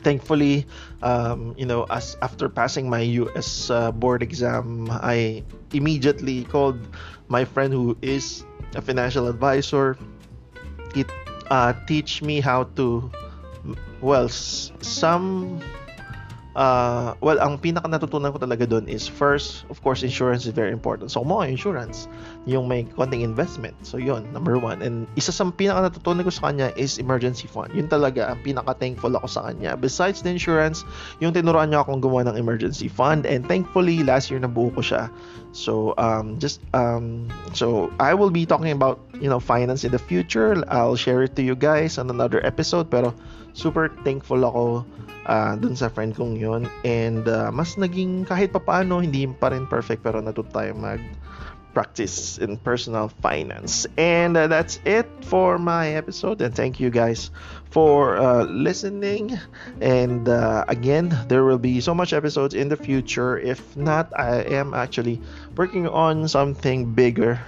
thankfully, 0.00 0.66
um, 1.02 1.54
you 1.56 1.66
know, 1.66 1.86
as 1.90 2.16
after 2.22 2.48
passing 2.48 2.88
my 2.88 3.00
US 3.22 3.70
uh, 3.70 3.92
board 3.92 4.22
exam, 4.22 4.88
I 4.90 5.44
immediately 5.72 6.44
called 6.44 6.80
my 7.28 7.44
friend 7.44 7.72
who 7.72 7.96
is 8.02 8.44
a 8.74 8.82
financial 8.82 9.28
advisor. 9.28 9.96
It 10.94 11.10
uh, 11.50 11.74
teach 11.86 12.22
me 12.22 12.40
how 12.40 12.64
to, 12.76 13.10
well, 14.00 14.28
some 14.28 15.60
uh, 16.56 17.14
well, 17.20 17.38
ang 17.38 17.58
pinaka 17.58 17.86
natutunan 17.86 18.34
ko 18.34 18.38
talaga 18.38 18.66
doon 18.66 18.88
is 18.90 19.06
first, 19.06 19.64
of 19.70 19.78
course, 19.82 20.02
insurance 20.02 20.46
is 20.46 20.52
very 20.52 20.72
important. 20.72 21.10
So, 21.10 21.22
mo 21.22 21.42
insurance, 21.42 22.08
yung 22.48 22.68
may 22.68 22.88
konting 22.96 23.20
investment. 23.20 23.76
So, 23.84 24.00
yun, 24.00 24.24
number 24.32 24.56
one. 24.56 24.80
And 24.80 25.04
isa 25.16 25.28
sa 25.32 25.44
pinaka 25.52 25.92
natutunan 25.92 26.24
ko 26.24 26.32
sa 26.32 26.48
kanya 26.48 26.72
is 26.76 26.96
emergency 26.96 27.44
fund. 27.44 27.72
Yun 27.76 27.88
talaga, 27.92 28.32
ang 28.32 28.40
pinaka 28.40 28.72
thankful 28.80 29.12
ako 29.12 29.28
sa 29.28 29.40
kanya. 29.50 29.76
Besides 29.76 30.24
the 30.24 30.32
insurance, 30.32 30.84
yung 31.20 31.36
tinuruan 31.36 31.68
niya 31.68 31.84
akong 31.84 32.00
gumawa 32.00 32.32
ng 32.32 32.40
emergency 32.40 32.88
fund. 32.88 33.28
And 33.28 33.44
thankfully, 33.44 34.00
last 34.00 34.32
year 34.32 34.40
nabuo 34.40 34.72
ko 34.72 34.80
siya. 34.80 35.12
So, 35.52 35.92
um, 36.00 36.40
just, 36.40 36.64
um, 36.72 37.28
so, 37.52 37.92
I 38.00 38.16
will 38.16 38.30
be 38.30 38.46
talking 38.46 38.72
about, 38.72 39.02
you 39.20 39.28
know, 39.28 39.42
finance 39.42 39.84
in 39.84 39.92
the 39.92 40.00
future. 40.00 40.56
I'll 40.72 40.96
share 40.96 41.20
it 41.26 41.36
to 41.36 41.42
you 41.42 41.58
guys 41.58 41.98
on 42.00 42.08
another 42.08 42.40
episode. 42.46 42.88
Pero, 42.88 43.12
super 43.52 43.90
thankful 44.06 44.46
ako 44.46 44.86
uh, 45.26 45.54
dun 45.58 45.74
sa 45.74 45.90
friend 45.90 46.14
kong 46.14 46.38
yun. 46.38 46.70
And 46.86 47.26
uh, 47.26 47.50
mas 47.52 47.74
naging 47.76 48.26
kahit 48.26 48.54
papaano, 48.54 49.02
hindi 49.02 49.26
pa 49.26 49.52
rin 49.52 49.66
perfect 49.66 50.06
pero 50.06 50.22
natuto 50.22 50.50
tayo 50.54 50.72
mag 50.78 51.02
practice 51.72 52.38
in 52.38 52.56
personal 52.56 53.08
finance. 53.22 53.86
And 53.96 54.36
uh, 54.36 54.46
that's 54.46 54.80
it 54.84 55.06
for 55.24 55.58
my 55.58 55.94
episode. 55.94 56.40
And 56.40 56.54
thank 56.54 56.80
you 56.80 56.90
guys 56.90 57.30
for 57.70 58.16
uh, 58.16 58.44
listening. 58.44 59.38
And 59.80 60.28
uh, 60.28 60.64
again, 60.68 61.16
there 61.28 61.44
will 61.44 61.58
be 61.58 61.80
so 61.80 61.94
much 61.94 62.12
episodes 62.12 62.54
in 62.54 62.68
the 62.68 62.76
future. 62.76 63.38
If 63.38 63.76
not, 63.76 64.12
I 64.18 64.42
am 64.42 64.74
actually 64.74 65.20
working 65.56 65.88
on 65.88 66.28
something 66.28 66.92
bigger, 66.92 67.40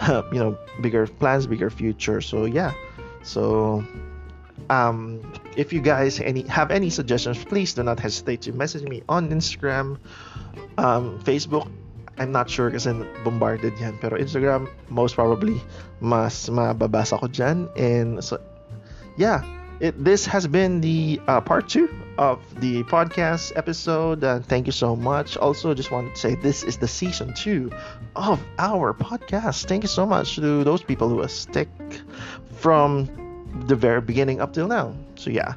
you 0.08 0.38
know, 0.38 0.58
bigger 0.80 1.06
plans, 1.06 1.46
bigger 1.46 1.70
future. 1.70 2.20
So 2.20 2.44
yeah. 2.44 2.72
So 3.22 3.84
um, 4.70 5.20
if 5.56 5.72
you 5.72 5.80
guys 5.80 6.20
any 6.20 6.42
have 6.48 6.70
any 6.70 6.90
suggestions, 6.90 7.44
please 7.44 7.74
do 7.74 7.82
not 7.82 8.00
hesitate 8.00 8.42
to 8.42 8.52
message 8.52 8.82
me 8.82 9.02
on 9.08 9.30
Instagram, 9.30 9.98
um, 10.78 11.18
Facebook. 11.20 11.70
I'm 12.18 12.32
not 12.32 12.50
sure 12.50 12.70
kasi 12.70 12.92
bombarded 13.24 13.72
yan. 13.80 13.96
Pero 14.00 14.20
Instagram, 14.20 14.68
most 14.92 15.14
probably, 15.16 15.60
mas 16.00 16.48
mababasa 16.52 17.18
ko 17.18 17.26
dyan. 17.26 17.72
And 17.76 18.20
so, 18.20 18.36
yeah, 19.16 19.40
it, 19.80 19.96
this 19.96 20.26
has 20.26 20.46
been 20.46 20.80
the 20.80 21.20
uh, 21.26 21.40
part 21.40 21.68
two 21.68 21.88
of 22.18 22.38
the 22.60 22.84
podcast 22.84 23.52
episode. 23.56 24.22
Uh, 24.22 24.40
thank 24.40 24.66
you 24.66 24.72
so 24.72 24.94
much. 24.94 25.36
Also, 25.36 25.74
just 25.74 25.90
wanted 25.90 26.14
to 26.14 26.20
say 26.20 26.34
this 26.36 26.62
is 26.62 26.76
the 26.76 26.88
season 26.88 27.32
two 27.34 27.72
of 28.14 28.38
our 28.58 28.92
podcast. 28.92 29.66
Thank 29.66 29.82
you 29.82 29.88
so 29.88 30.04
much 30.04 30.36
to 30.36 30.64
those 30.64 30.82
people 30.82 31.08
who 31.08 31.26
stick 31.28 31.68
from 32.60 33.08
the 33.66 33.76
very 33.76 34.00
beginning 34.00 34.40
up 34.40 34.52
till 34.52 34.68
now. 34.68 34.94
So 35.16 35.30
yeah, 35.30 35.54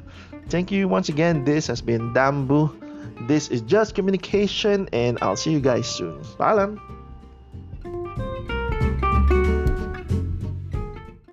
thank 0.48 0.72
you 0.72 0.88
once 0.88 1.08
again. 1.08 1.44
This 1.44 1.66
has 1.68 1.80
been 1.80 2.12
Dambu. 2.12 2.85
This 3.22 3.48
is 3.48 3.62
just 3.62 3.94
communication, 3.94 4.88
and 4.92 5.18
I'll 5.22 5.36
see 5.36 5.52
you 5.52 5.60
guys 5.60 5.88
soon. 5.88 6.22
Bye. 6.38 6.76